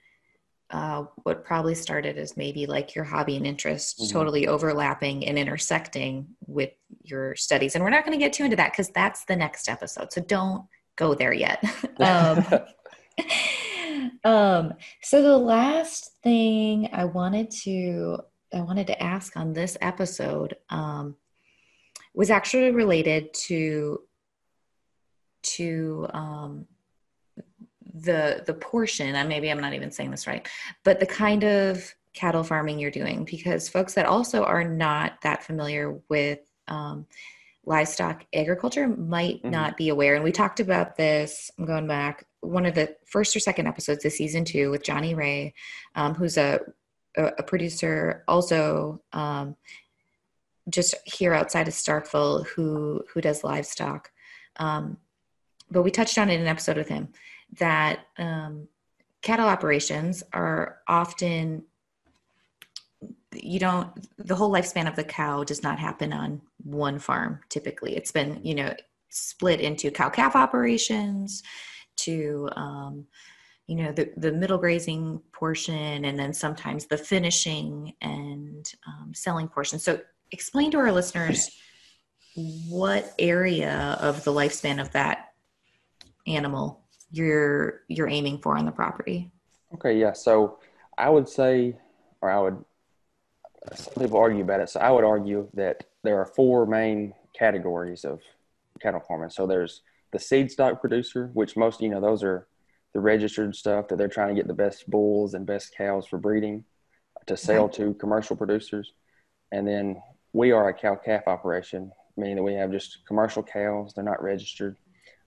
uh, 0.71 1.05
what 1.23 1.45
probably 1.45 1.75
started 1.75 2.19
as 2.19 2.37
maybe 2.37 2.67
like 2.67 2.95
your 2.95 3.05
hobby 3.05 3.37
and 3.37 3.47
interest 3.47 3.99
mm-hmm. 3.99 4.13
totally 4.13 4.47
overlapping 4.47 5.27
and 5.27 5.39
intersecting 5.39 6.27
with 6.47 6.71
your 7.03 7.35
studies. 7.37 7.75
And 7.75 7.83
we're 7.83 7.91
not 7.91 8.05
going 8.05 8.19
to 8.19 8.23
get 8.23 8.35
too 8.35 8.45
into 8.45 8.57
that 8.57 8.73
because 8.73 8.91
that's 8.91 9.25
the 9.25 9.37
next 9.37 9.69
episode. 9.69 10.13
So 10.13 10.21
don't 10.21 10.65
go 10.97 11.15
there 11.15 11.33
yet. 11.33 11.65
um, 12.01 12.45
um, 14.25 14.75
so 15.03 15.23
the 15.23 15.39
last 15.39 16.11
thing 16.23 16.91
I 16.93 17.05
wanted 17.07 17.51
to 17.63 18.19
I 18.53 18.61
wanted 18.63 18.87
to 18.87 19.03
ask 19.03 19.37
on 19.37 19.53
this 19.53 19.77
episode 19.81 20.57
um, 20.71 21.17
was 22.15 22.31
actually 22.31 22.71
related 22.71 23.33
to 23.47 24.01
to 25.43 26.07
um, 26.13 26.67
the 28.03 28.43
the 28.47 28.55
portion 28.55 29.15
and 29.15 29.29
maybe 29.29 29.51
i'm 29.51 29.61
not 29.61 29.75
even 29.75 29.91
saying 29.91 30.11
this 30.11 30.27
right 30.27 30.49
but 30.85 31.01
the 31.01 31.07
kind 31.07 31.45
of 31.45 31.95
cattle 32.15 32.43
farming 32.43 32.79
you're 32.79 32.91
doing 32.91 33.25
because 33.25 33.69
folks 33.69 33.95
that 33.95 34.07
also 34.07 34.43
are 34.43 34.65
not 34.65 35.21
that 35.23 35.43
familiar 35.43 35.99
with 36.09 36.41
um, 36.67 37.07
livestock 37.65 38.25
agriculture 38.35 38.89
might 38.89 39.37
mm-hmm. 39.37 39.51
not 39.51 39.77
be 39.77 39.91
aware. 39.91 40.15
And 40.15 40.25
we 40.25 40.33
talked 40.33 40.59
about 40.59 40.97
this 40.97 41.51
i'm 41.59 41.65
going 41.65 41.87
back 41.87 42.25
one 42.41 42.67
of 42.67 42.75
the 42.75 42.97
first 43.07 43.37
or 43.37 43.41
second 43.41 43.67
episodes 43.69 44.05
of 44.05 44.13
season 44.13 44.45
two 44.45 44.71
with 44.71 44.83
johnny 44.83 45.15
ray 45.15 45.55
um, 45.95 46.15
who's 46.15 46.37
a, 46.37 46.61
a 47.17 47.43
producer 47.43 48.25
also 48.27 49.01
um, 49.13 49.57
just 50.69 50.95
here 51.05 51.35
outside 51.35 51.69
of 51.69 51.75
starkville 51.75 52.47
who 52.47 53.03
who 53.13 53.21
does 53.21 53.45
livestock. 53.45 54.11
Um, 54.57 54.99
but 55.71 55.83
we 55.83 55.91
touched 55.91 56.19
on 56.19 56.31
it 56.31 56.35
in 56.35 56.41
an 56.41 56.47
episode 56.47 56.77
with 56.77 56.89
him 56.89 57.09
that 57.59 58.01
um, 58.19 58.69
cattle 59.23 59.49
operations 59.49 60.23
are 60.33 60.79
often 60.87 61.65
you 63.35 63.59
don't 63.59 63.91
the 64.19 64.35
whole 64.35 64.51
lifespan 64.51 64.89
of 64.89 64.97
the 64.97 65.05
cow 65.05 65.45
does 65.45 65.63
not 65.63 65.79
happen 65.79 66.13
on 66.13 66.41
one 66.65 66.99
farm 66.99 67.41
typically. 67.49 67.97
It's 67.97 68.13
been 68.13 68.41
you 68.43 68.55
know 68.55 68.75
split 69.11 69.61
into 69.61 69.91
cow 69.91 70.09
calf 70.09 70.35
operations 70.37 71.43
to 71.97 72.49
um, 72.57 73.07
you 73.67 73.77
know 73.77 73.93
the, 73.93 74.11
the 74.17 74.33
middle 74.33 74.59
grazing 74.59 75.21
portion 75.33 76.05
and 76.05 76.19
then 76.19 76.33
sometimes 76.33 76.87
the 76.87 76.99
finishing 76.99 77.95
and 78.01 78.73
um, 78.87 79.13
selling 79.15 79.49
portion. 79.49 79.79
So 79.79 80.01
explain 80.33 80.71
to 80.73 80.79
our 80.79 80.93
listeners 80.93 81.51
what 82.69 83.13
area 83.19 83.99
of 84.01 84.25
the 84.25 84.33
lifespan 84.33 84.81
of 84.81 84.91
that 84.93 85.33
animal 86.27 86.88
you're 87.11 87.83
you're 87.89 88.09
aiming 88.09 88.39
for 88.39 88.57
on 88.57 88.65
the 88.65 88.73
property. 88.73 89.31
Okay 89.75 89.99
yeah 89.99 90.13
so 90.13 90.59
i 90.97 91.09
would 91.09 91.29
say 91.29 91.77
or 92.21 92.31
i 92.31 92.39
would 92.39 92.65
some 93.75 93.95
people 94.03 94.19
argue 94.19 94.43
about 94.43 94.61
it 94.61 94.71
so 94.71 94.81
i 94.81 94.91
would 94.91 95.05
argue 95.05 95.49
that 95.55 95.85
there 96.03 96.19
are 96.19 96.27
four 96.27 96.67
main 96.67 97.13
categories 97.39 98.05
of 98.05 98.21
cattle 98.81 99.01
farming. 99.01 99.31
So 99.31 99.47
there's 99.47 99.83
the 100.13 100.19
seed 100.19 100.51
stock 100.51 100.81
producer 100.81 101.31
which 101.35 101.57
most 101.57 101.81
you 101.81 101.89
know 101.91 102.01
those 102.01 102.23
are 102.23 102.47
the 102.95 103.01
registered 103.01 103.55
stuff 103.55 103.89
that 103.89 103.99
they're 103.99 104.09
trying 104.09 104.29
to 104.29 104.35
get 104.35 104.47
the 104.47 104.55
best 104.55 104.89
bulls 104.89 105.35
and 105.35 105.45
best 105.45 105.77
cows 105.77 106.07
for 106.07 106.19
breeding 106.19 106.65
to 107.27 107.37
sell 107.37 107.69
to 107.69 107.93
commercial 107.95 108.35
producers. 108.35 108.93
And 109.53 109.69
then 109.69 110.01
we 110.33 110.53
are 110.53 110.69
a 110.69 110.75
cow 110.75 110.97
calf 110.97 111.25
operation 111.27 111.93
meaning 112.17 112.37
that 112.37 112.43
we 112.43 112.55
have 112.55 112.73
just 112.73 112.99
commercial 113.07 113.43
cows. 113.43 113.93
They're 113.95 114.03
not 114.03 114.23
registered. 114.23 114.77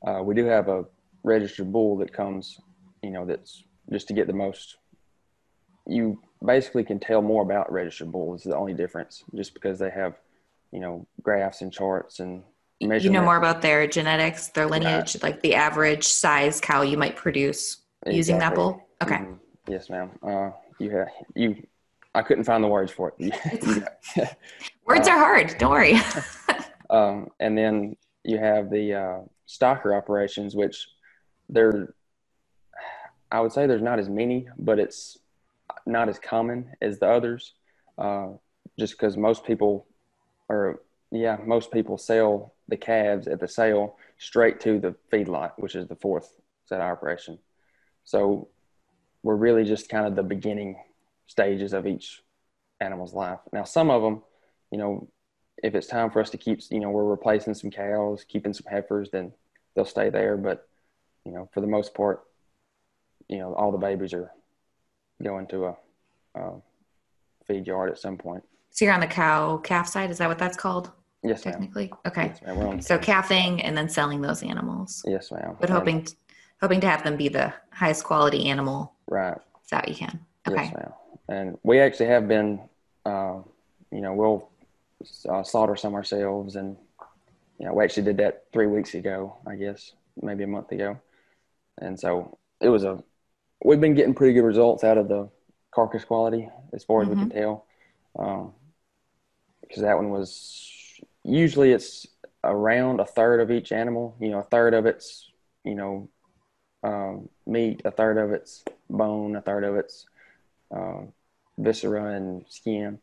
Uh, 0.05 0.21
we 0.23 0.35
do 0.35 0.45
have 0.45 0.67
a 0.67 0.83
registered 1.23 1.71
bull 1.71 1.97
that 1.97 2.13
comes, 2.13 2.59
you 3.01 3.11
know, 3.11 3.25
that's 3.25 3.63
just 3.91 4.07
to 4.07 4.13
get 4.13 4.27
the 4.27 4.33
most. 4.33 4.77
You 5.87 6.21
basically 6.45 6.83
can 6.83 6.99
tell 6.99 7.21
more 7.21 7.43
about 7.43 7.71
registered 7.71 8.11
bulls. 8.11 8.41
Is 8.41 8.51
the 8.51 8.57
only 8.57 8.73
difference, 8.73 9.23
just 9.35 9.53
because 9.53 9.79
they 9.79 9.89
have, 9.89 10.15
you 10.71 10.79
know, 10.79 11.05
graphs 11.21 11.61
and 11.61 11.71
charts 11.71 12.19
and. 12.19 12.43
Measurements. 12.83 13.05
You 13.05 13.11
know 13.11 13.21
more 13.21 13.37
about 13.37 13.61
their 13.61 13.85
genetics, 13.85 14.47
their 14.47 14.65
lineage, 14.65 15.13
right. 15.13 15.21
like 15.21 15.41
the 15.41 15.53
average 15.53 16.07
size 16.07 16.59
cow 16.59 16.81
you 16.81 16.97
might 16.97 17.15
produce 17.15 17.77
exactly. 18.01 18.17
using 18.17 18.39
that 18.39 18.55
bull. 18.55 18.81
Okay. 19.03 19.17
Mm-hmm. 19.17 19.33
Yes, 19.67 19.87
ma'am. 19.91 20.09
Uh, 20.23 20.49
you 20.79 20.89
have 20.89 21.07
you. 21.35 21.63
I 22.15 22.23
couldn't 22.23 22.43
find 22.43 22.63
the 22.63 22.67
words 22.67 22.91
for 22.91 23.13
it. 23.19 23.35
words 24.85 25.07
uh, 25.07 25.11
are 25.11 25.17
hard. 25.17 25.55
Don't 25.59 25.69
worry. 25.69 25.99
um, 26.89 27.27
and 27.39 27.55
then 27.55 27.95
you 28.23 28.39
have 28.39 28.71
the 28.71 28.93
uh, 28.95 29.19
stocker 29.47 29.95
operations, 29.95 30.55
which 30.55 30.87
there 31.51 31.93
I 33.31 33.39
would 33.39 33.53
say 33.53 33.65
there's 33.65 33.81
not 33.81 33.99
as 33.99 34.09
many, 34.09 34.47
but 34.59 34.77
it's 34.77 35.17
not 35.85 36.09
as 36.09 36.19
common 36.19 36.73
as 36.81 36.99
the 36.99 37.09
others. 37.09 37.53
Uh, 37.97 38.29
just 38.77 38.93
because 38.93 39.15
most 39.15 39.45
people, 39.45 39.87
or 40.49 40.81
yeah, 41.11 41.37
most 41.45 41.71
people 41.71 41.97
sell 41.97 42.53
the 42.67 42.77
calves 42.77 43.27
at 43.27 43.39
the 43.39 43.47
sale 43.47 43.97
straight 44.17 44.59
to 44.61 44.79
the 44.79 44.95
feedlot, 45.11 45.53
which 45.57 45.75
is 45.75 45.87
the 45.87 45.95
fourth 45.95 46.39
set 46.65 46.81
operation. 46.81 47.39
So 48.03 48.49
we're 49.23 49.35
really 49.35 49.63
just 49.63 49.87
kind 49.89 50.07
of 50.07 50.15
the 50.15 50.23
beginning 50.23 50.81
stages 51.27 51.73
of 51.73 51.87
each 51.87 52.21
animal's 52.79 53.13
life. 53.13 53.39
Now, 53.53 53.63
some 53.63 53.89
of 53.89 54.01
them, 54.01 54.23
you 54.71 54.77
know, 54.77 55.07
if 55.63 55.75
it's 55.75 55.87
time 55.87 56.09
for 56.09 56.21
us 56.21 56.31
to 56.31 56.37
keep, 56.37 56.59
you 56.69 56.79
know, 56.79 56.89
we're 56.89 57.05
replacing 57.05 57.53
some 57.53 57.71
cows, 57.71 58.25
keeping 58.27 58.53
some 58.53 58.65
heifers, 58.69 59.09
then 59.11 59.31
they'll 59.75 59.85
stay 59.85 60.09
there. 60.09 60.37
But 60.37 60.67
you 61.25 61.31
know, 61.31 61.49
for 61.53 61.61
the 61.61 61.67
most 61.67 61.93
part, 61.93 62.23
you 63.27 63.37
know, 63.37 63.53
all 63.53 63.71
the 63.71 63.77
babies 63.77 64.13
are 64.13 64.31
going 65.23 65.47
to 65.47 65.65
a, 65.65 65.75
a 66.35 66.51
feed 67.45 67.67
yard 67.67 67.89
at 67.91 67.99
some 67.99 68.17
point. 68.17 68.43
So 68.71 68.85
you're 68.85 68.93
on 68.93 68.99
the 69.01 69.07
cow 69.07 69.57
calf 69.57 69.87
side. 69.87 70.09
Is 70.11 70.17
that 70.19 70.27
what 70.27 70.39
that's 70.39 70.57
called? 70.57 70.91
Yes, 71.23 71.41
technically. 71.41 71.87
Ma'am. 71.87 71.99
Okay. 72.07 72.33
Yes. 72.45 72.87
So 72.87 72.97
calving 72.97 73.61
and 73.61 73.77
then 73.77 73.89
selling 73.89 74.21
those 74.21 74.41
animals. 74.41 75.03
Yes, 75.05 75.31
ma'am. 75.31 75.55
But 75.59 75.69
hoping, 75.69 76.03
to, 76.05 76.15
hoping 76.61 76.81
to 76.81 76.87
have 76.87 77.03
them 77.03 77.15
be 77.15 77.27
the 77.27 77.53
highest 77.71 78.03
quality 78.03 78.49
animal. 78.49 78.93
Right. 79.07 79.37
That 79.69 79.87
you 79.87 79.95
can. 79.95 80.19
Okay. 80.47 80.63
Yes, 80.63 80.73
ma'am. 80.73 80.93
And 81.29 81.57
we 81.63 81.79
actually 81.79 82.07
have 82.07 82.27
been, 82.27 82.59
uh, 83.05 83.37
you 83.91 84.01
know, 84.01 84.13
we'll 84.13 84.49
uh, 85.29 85.43
slaughter 85.43 85.75
some 85.75 85.93
ourselves, 85.95 86.55
and 86.55 86.75
you 87.59 87.65
know, 87.65 87.73
we 87.73 87.83
actually 87.83 88.03
did 88.03 88.17
that 88.17 88.45
three 88.51 88.67
weeks 88.67 88.95
ago, 88.95 89.37
I 89.47 89.55
guess, 89.55 89.93
maybe 90.21 90.43
a 90.43 90.47
month 90.47 90.71
ago. 90.71 90.99
And 91.79 91.99
so 91.99 92.37
it 92.59 92.69
was 92.69 92.83
a, 92.83 93.03
we've 93.63 93.81
been 93.81 93.95
getting 93.95 94.13
pretty 94.13 94.33
good 94.33 94.43
results 94.43 94.83
out 94.83 94.97
of 94.97 95.07
the 95.07 95.29
carcass 95.73 96.03
quality 96.03 96.49
as 96.73 96.83
far 96.83 97.01
as 97.01 97.07
mm-hmm. 97.07 97.23
we 97.23 97.29
can 97.29 97.41
tell. 97.41 97.65
Um, 98.17 98.53
because 99.61 99.83
that 99.83 99.95
one 99.95 100.09
was 100.09 100.99
usually 101.23 101.71
it's 101.71 102.05
around 102.43 102.99
a 102.99 103.05
third 103.05 103.39
of 103.39 103.51
each 103.51 103.71
animal, 103.71 104.15
you 104.19 104.29
know, 104.29 104.39
a 104.39 104.43
third 104.43 104.73
of 104.73 104.85
it's, 104.85 105.29
you 105.63 105.75
know, 105.75 106.09
um, 106.83 107.29
meat, 107.45 107.81
a 107.85 107.91
third 107.91 108.17
of 108.17 108.31
it's 108.31 108.63
bone, 108.89 109.35
a 109.35 109.41
third 109.41 109.63
of 109.63 109.75
it's 109.75 110.05
uh, 110.75 111.01
viscera 111.57 112.15
and 112.15 112.45
skin. 112.49 112.99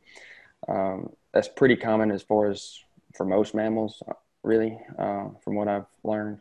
Um, 0.67 1.11
that's 1.33 1.49
pretty 1.49 1.77
common 1.77 2.11
as 2.11 2.23
far 2.23 2.51
as 2.51 2.79
for 3.17 3.25
most 3.25 3.55
mammals, 3.55 4.03
really, 4.43 4.79
uh, 4.99 5.29
from 5.43 5.55
what 5.55 5.69
I've 5.69 5.87
learned. 6.03 6.41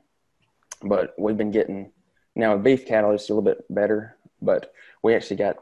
But 0.84 1.14
we've 1.18 1.38
been 1.38 1.52
getting 1.52 1.92
now 2.38 2.54
with 2.54 2.64
beef 2.64 2.86
cattle, 2.86 3.12
it's 3.12 3.30
a 3.30 3.34
little 3.34 3.44
bit 3.44 3.66
better, 3.70 4.16
but 4.42 4.72
we 5.02 5.16
actually 5.16 5.38
got 5.38 5.58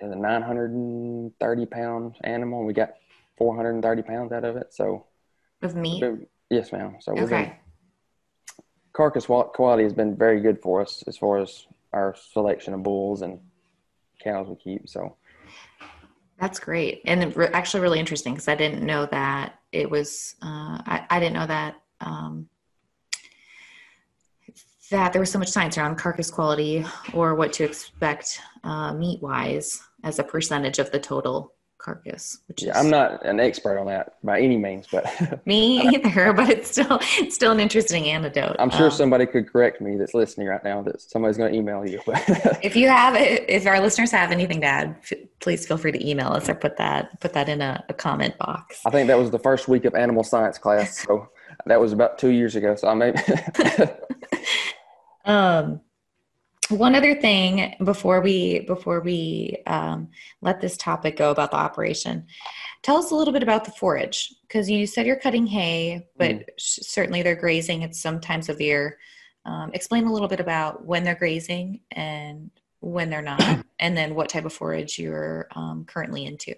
a 0.00 0.06
930 0.06 1.66
pound 1.66 2.16
animal. 2.24 2.64
We 2.64 2.74
got 2.74 2.94
430 3.38 4.02
pounds 4.02 4.32
out 4.32 4.44
of 4.44 4.56
it. 4.56 4.74
So 4.74 5.06
of 5.62 5.76
meat. 5.76 6.04
Yes, 6.50 6.72
ma'am. 6.72 6.96
So 7.00 7.12
okay. 7.12 7.26
Been, 7.26 7.52
carcass 8.92 9.26
quality 9.26 9.84
has 9.84 9.92
been 9.92 10.16
very 10.16 10.40
good 10.40 10.60
for 10.60 10.80
us 10.80 11.04
as 11.06 11.16
far 11.16 11.38
as 11.38 11.66
our 11.92 12.16
selection 12.32 12.74
of 12.74 12.82
bulls 12.82 13.22
and 13.22 13.38
cows 14.22 14.48
we 14.48 14.56
keep. 14.56 14.88
So 14.88 15.16
that's 16.40 16.58
great, 16.58 17.02
and 17.04 17.34
actually 17.54 17.80
really 17.80 18.00
interesting 18.00 18.34
because 18.34 18.48
I 18.48 18.56
didn't 18.56 18.82
know 18.82 19.06
that 19.06 19.60
it 19.72 19.90
was. 19.90 20.34
Uh, 20.42 20.82
I, 20.84 21.06
I 21.08 21.20
didn't 21.20 21.34
know 21.34 21.46
that 21.46 21.76
um, 22.00 22.48
that 24.90 25.12
there 25.12 25.20
was 25.20 25.30
so 25.30 25.38
much 25.38 25.48
science 25.48 25.76
around 25.78 25.96
carcass 25.96 26.30
quality 26.30 26.84
or 27.12 27.34
what 27.34 27.52
to 27.54 27.64
expect 27.64 28.40
uh, 28.64 28.92
meat 28.92 29.20
wise 29.22 29.80
as 30.04 30.18
a 30.18 30.24
percentage 30.24 30.78
of 30.78 30.90
the 30.90 30.98
total 30.98 31.52
carcass. 31.78 32.40
Which 32.48 32.62
yeah, 32.62 32.70
is, 32.70 32.76
I'm 32.76 32.90
not 32.90 33.24
an 33.24 33.38
expert 33.38 33.78
on 33.78 33.86
that 33.86 34.14
by 34.22 34.40
any 34.40 34.56
means, 34.56 34.86
but 34.90 35.06
me 35.46 35.80
either. 35.80 36.32
But 36.32 36.50
it's 36.50 36.70
still 36.70 36.98
it's 37.18 37.34
still 37.34 37.52
an 37.52 37.60
interesting 37.60 38.06
anecdote. 38.06 38.56
I'm 38.58 38.70
sure 38.70 38.86
um, 38.86 38.90
somebody 38.90 39.26
could 39.26 39.48
correct 39.48 39.80
me 39.80 39.96
that's 39.96 40.14
listening 40.14 40.48
right 40.48 40.62
now. 40.64 40.82
That 40.82 41.00
somebody's 41.00 41.36
going 41.36 41.52
to 41.52 41.58
email 41.58 41.86
you. 41.86 42.00
if 42.62 42.76
you 42.76 42.88
have, 42.88 43.14
if 43.16 43.66
our 43.66 43.80
listeners 43.80 44.10
have 44.10 44.32
anything 44.32 44.60
to 44.62 44.66
add, 44.66 44.96
please 45.40 45.66
feel 45.66 45.78
free 45.78 45.92
to 45.92 46.08
email 46.08 46.28
us 46.28 46.48
or 46.48 46.54
put 46.54 46.76
that 46.76 47.20
put 47.20 47.32
that 47.34 47.48
in 47.48 47.60
a, 47.60 47.84
a 47.88 47.94
comment 47.94 48.36
box. 48.38 48.80
I 48.84 48.90
think 48.90 49.08
that 49.08 49.18
was 49.18 49.30
the 49.30 49.38
first 49.38 49.68
week 49.68 49.84
of 49.84 49.94
animal 49.94 50.24
science 50.24 50.58
class, 50.58 50.98
so 50.98 51.28
that 51.66 51.80
was 51.80 51.92
about 51.92 52.18
two 52.18 52.30
years 52.30 52.56
ago. 52.56 52.74
So 52.74 52.88
I 52.88 52.94
may. 52.94 53.14
um 55.26 55.80
one 56.68 56.94
other 56.94 57.14
thing 57.14 57.74
before 57.84 58.20
we 58.20 58.60
before 58.60 59.00
we 59.00 59.56
um, 59.66 60.08
let 60.40 60.60
this 60.60 60.76
topic 60.76 61.16
go 61.16 61.30
about 61.30 61.50
the 61.50 61.56
operation 61.56 62.26
tell 62.82 62.96
us 62.96 63.10
a 63.10 63.14
little 63.14 63.32
bit 63.32 63.42
about 63.42 63.64
the 63.64 63.70
forage 63.70 64.34
because 64.42 64.68
you 64.68 64.86
said 64.86 65.06
you're 65.06 65.16
cutting 65.16 65.46
hay 65.46 66.06
but 66.16 66.30
mm. 66.30 66.44
certainly 66.58 67.22
they're 67.22 67.36
grazing 67.36 67.84
at 67.84 67.94
some 67.94 68.20
times 68.20 68.48
of 68.48 68.60
year. 68.60 68.98
Um, 69.44 69.70
explain 69.74 70.06
a 70.06 70.12
little 70.12 70.26
bit 70.26 70.40
about 70.40 70.84
when 70.84 71.04
they're 71.04 71.14
grazing 71.14 71.80
and 71.92 72.50
when 72.80 73.10
they're 73.10 73.22
not 73.22 73.64
and 73.78 73.96
then 73.96 74.14
what 74.14 74.28
type 74.28 74.44
of 74.44 74.52
forage 74.52 74.98
you're 74.98 75.46
um, 75.54 75.84
currently 75.84 76.26
into. 76.26 76.54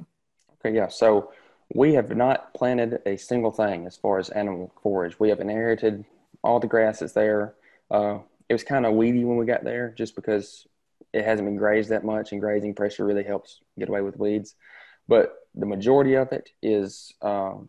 Okay 0.61 0.75
yeah 0.75 0.89
so 0.89 1.33
we 1.75 1.93
have 1.95 2.17
not 2.17 2.55
planted 2.55 3.03
a 3.05 3.19
single 3.19 3.51
thing 3.51 3.87
as 3.87 3.95
far 3.95 4.19
as 4.19 4.31
animal 4.31 4.73
forage. 4.83 5.21
We 5.21 5.29
have 5.29 5.41
inherited 5.41 6.07
all 6.43 6.61
the 6.61 6.67
grasses 6.67 7.13
there 7.13 7.55
uh, 7.91 8.21
it 8.49 8.55
was 8.55 8.65
kind 8.65 8.87
of 8.87 8.95
weedy 8.95 9.25
when 9.25 9.37
we 9.37 9.47
got 9.47 9.65
there 9.65 9.95
just 9.97 10.15
because 10.15 10.67
it 11.13 11.25
hasn't 11.25 11.47
been 11.47 11.57
grazed 11.57 11.91
that 11.91 12.05
much 12.05 12.33
and 12.33 12.41
grazing 12.41 12.75
pressure 12.75 13.05
really 13.05 13.25
helps 13.25 13.61
get 13.79 13.89
away 13.89 14.03
with 14.03 14.19
weeds. 14.19 14.55
But 15.07 15.35
the 15.55 15.67
majority 15.67 16.15
of 16.15 16.33
it 16.33 16.51
is 16.63 17.13
um, 17.23 17.69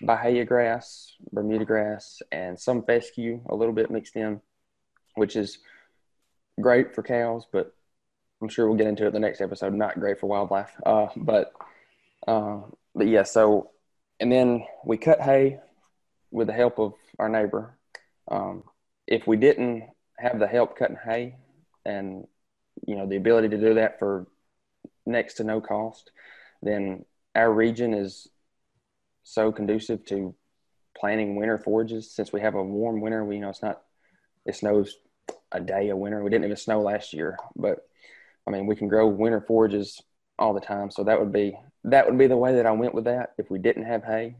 Bahia 0.00 0.44
grass, 0.44 1.12
Bermuda 1.32 1.64
grass, 1.64 2.20
and 2.32 2.58
some 2.58 2.82
fescue 2.82 3.40
a 3.48 3.54
little 3.54 3.74
bit 3.74 3.90
mixed 3.90 4.16
in, 4.16 4.40
which 5.14 5.36
is 5.36 5.58
great 6.60 6.94
for 6.94 7.02
cows, 7.02 7.46
but 7.52 7.74
I'm 8.42 8.48
sure 8.48 8.66
we'll 8.66 8.76
get 8.76 8.88
into 8.88 9.06
it 9.06 9.12
the 9.12 9.20
next 9.20 9.40
episode. 9.40 9.72
Not 9.74 9.98
great 9.98 10.18
for 10.18 10.26
wildlife. 10.26 10.72
Uh, 10.84 11.06
but 11.16 11.52
uh, 12.26 12.60
but 12.94 13.06
yeah, 13.06 13.22
so 13.22 13.70
and 14.20 14.30
then 14.30 14.64
we 14.84 14.96
cut 14.96 15.20
hay 15.20 15.60
with 16.30 16.48
the 16.48 16.52
help 16.52 16.78
of 16.78 16.94
our 17.18 17.28
neighbor. 17.28 17.78
Um, 18.28 18.64
if 19.06 19.26
we 19.26 19.36
didn't 19.36 19.84
have 20.18 20.38
the 20.38 20.46
help 20.46 20.78
cutting 20.78 20.98
hay 21.04 21.36
and 21.84 22.26
you 22.86 22.96
know 22.96 23.06
the 23.06 23.16
ability 23.16 23.48
to 23.48 23.58
do 23.58 23.74
that 23.74 23.98
for 23.98 24.26
next 25.06 25.34
to 25.34 25.44
no 25.44 25.60
cost, 25.60 26.10
then 26.62 27.04
our 27.34 27.52
region 27.52 27.94
is 27.94 28.28
so 29.22 29.52
conducive 29.52 30.04
to 30.06 30.34
planting 30.96 31.36
winter 31.36 31.58
forages. 31.58 32.10
Since 32.10 32.32
we 32.32 32.40
have 32.40 32.54
a 32.54 32.62
warm 32.62 33.00
winter, 33.00 33.24
we 33.24 33.36
you 33.36 33.40
know 33.40 33.50
it's 33.50 33.62
not 33.62 33.82
it 34.46 34.56
snows 34.56 34.96
a 35.52 35.60
day 35.60 35.88
of 35.90 35.98
winter. 35.98 36.22
We 36.22 36.30
didn't 36.30 36.44
even 36.44 36.56
snow 36.56 36.80
last 36.80 37.12
year, 37.12 37.36
but 37.56 37.86
I 38.46 38.50
mean 38.50 38.66
we 38.66 38.76
can 38.76 38.88
grow 38.88 39.06
winter 39.06 39.40
forages 39.40 40.00
all 40.38 40.54
the 40.54 40.60
time. 40.60 40.90
So 40.90 41.04
that 41.04 41.20
would 41.20 41.32
be 41.32 41.58
that 41.84 42.06
would 42.06 42.18
be 42.18 42.26
the 42.26 42.36
way 42.36 42.54
that 42.54 42.66
I 42.66 42.72
went 42.72 42.94
with 42.94 43.04
that. 43.04 43.32
If 43.38 43.50
we 43.50 43.58
didn't 43.58 43.84
have 43.84 44.04
hay, 44.04 44.36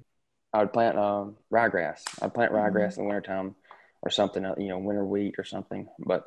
I 0.53 0.61
would 0.61 0.73
plant 0.73 0.99
um, 0.99 1.37
ryegrass. 1.53 2.03
I'd 2.23 2.35
plant 2.35 2.53
ryegrass 2.53 2.93
mm-hmm. 2.93 3.01
in 3.01 3.07
the 3.07 3.15
wintertime 3.15 3.55
or 4.05 4.11
something, 4.11 4.45
uh, 4.45 4.55
you 4.59 4.69
know, 4.69 4.79
winter 4.79 5.05
wheat 5.05 5.35
or 5.39 5.45
something. 5.45 5.89
But 5.99 6.25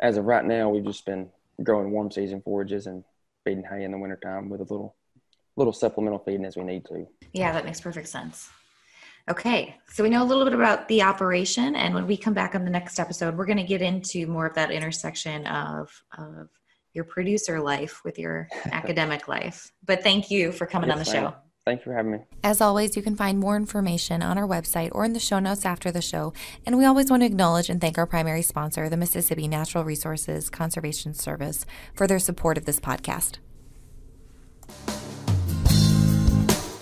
as 0.00 0.16
of 0.16 0.24
right 0.24 0.44
now, 0.44 0.70
we've 0.70 0.84
just 0.84 1.04
been 1.04 1.28
growing 1.62 1.90
warm 1.90 2.10
season 2.10 2.40
forages 2.40 2.86
and 2.86 3.04
feeding 3.44 3.64
hay 3.70 3.84
in 3.84 3.92
the 3.92 3.98
wintertime 3.98 4.48
with 4.48 4.60
a 4.60 4.64
little 4.64 4.96
little 5.56 5.72
supplemental 5.72 6.18
feeding 6.20 6.46
as 6.46 6.56
we 6.56 6.64
need 6.64 6.84
to. 6.86 7.06
Yeah, 7.32 7.52
that 7.52 7.66
makes 7.66 7.80
perfect 7.80 8.08
sense. 8.08 8.48
Okay, 9.28 9.76
so 9.92 10.02
we 10.02 10.08
know 10.08 10.22
a 10.22 10.24
little 10.24 10.44
bit 10.44 10.54
about 10.54 10.88
the 10.88 11.02
operation, 11.02 11.76
and 11.76 11.94
when 11.94 12.06
we 12.06 12.16
come 12.16 12.32
back 12.32 12.54
on 12.54 12.64
the 12.64 12.70
next 12.70 12.98
episode, 12.98 13.36
we're 13.36 13.46
going 13.46 13.58
to 13.58 13.64
get 13.64 13.82
into 13.82 14.26
more 14.26 14.46
of 14.46 14.54
that 14.54 14.70
intersection 14.70 15.46
of 15.46 16.02
of 16.16 16.48
your 16.94 17.04
producer 17.04 17.60
life 17.60 18.02
with 18.04 18.18
your 18.18 18.48
academic 18.72 19.28
life. 19.28 19.70
But 19.84 20.02
thank 20.02 20.30
you 20.30 20.50
for 20.52 20.66
coming 20.66 20.88
yes, 20.88 20.98
on 20.98 21.04
the 21.04 21.10
show. 21.10 21.34
Thanks 21.66 21.84
for 21.84 21.92
having 21.92 22.12
me. 22.12 22.18
As 22.42 22.60
always, 22.60 22.96
you 22.96 23.02
can 23.02 23.16
find 23.16 23.38
more 23.38 23.56
information 23.56 24.22
on 24.22 24.38
our 24.38 24.46
website 24.46 24.88
or 24.92 25.04
in 25.04 25.12
the 25.12 25.20
show 25.20 25.38
notes 25.38 25.66
after 25.66 25.90
the 25.90 26.00
show. 26.00 26.32
And 26.64 26.78
we 26.78 26.84
always 26.84 27.10
want 27.10 27.22
to 27.22 27.26
acknowledge 27.26 27.68
and 27.68 27.80
thank 27.80 27.98
our 27.98 28.06
primary 28.06 28.42
sponsor, 28.42 28.88
the 28.88 28.96
Mississippi 28.96 29.46
Natural 29.46 29.84
Resources 29.84 30.48
Conservation 30.48 31.12
Service, 31.12 31.66
for 31.94 32.06
their 32.06 32.18
support 32.18 32.56
of 32.56 32.64
this 32.64 32.80
podcast. 32.80 33.38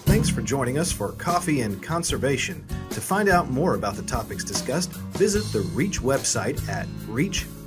Thanks 0.06 0.30
for 0.30 0.42
joining 0.42 0.78
us 0.78 0.90
for 0.90 1.12
Coffee 1.12 1.60
and 1.60 1.82
Conservation. 1.82 2.64
To 2.90 3.00
find 3.00 3.28
out 3.28 3.50
more 3.50 3.74
about 3.74 3.94
the 3.94 4.02
topics 4.02 4.42
discussed, 4.42 4.92
visit 5.12 5.44
the 5.52 5.68
REACH 5.74 6.00
website 6.00 6.66
at 6.68 6.86
reach.msstate.com 7.08 7.57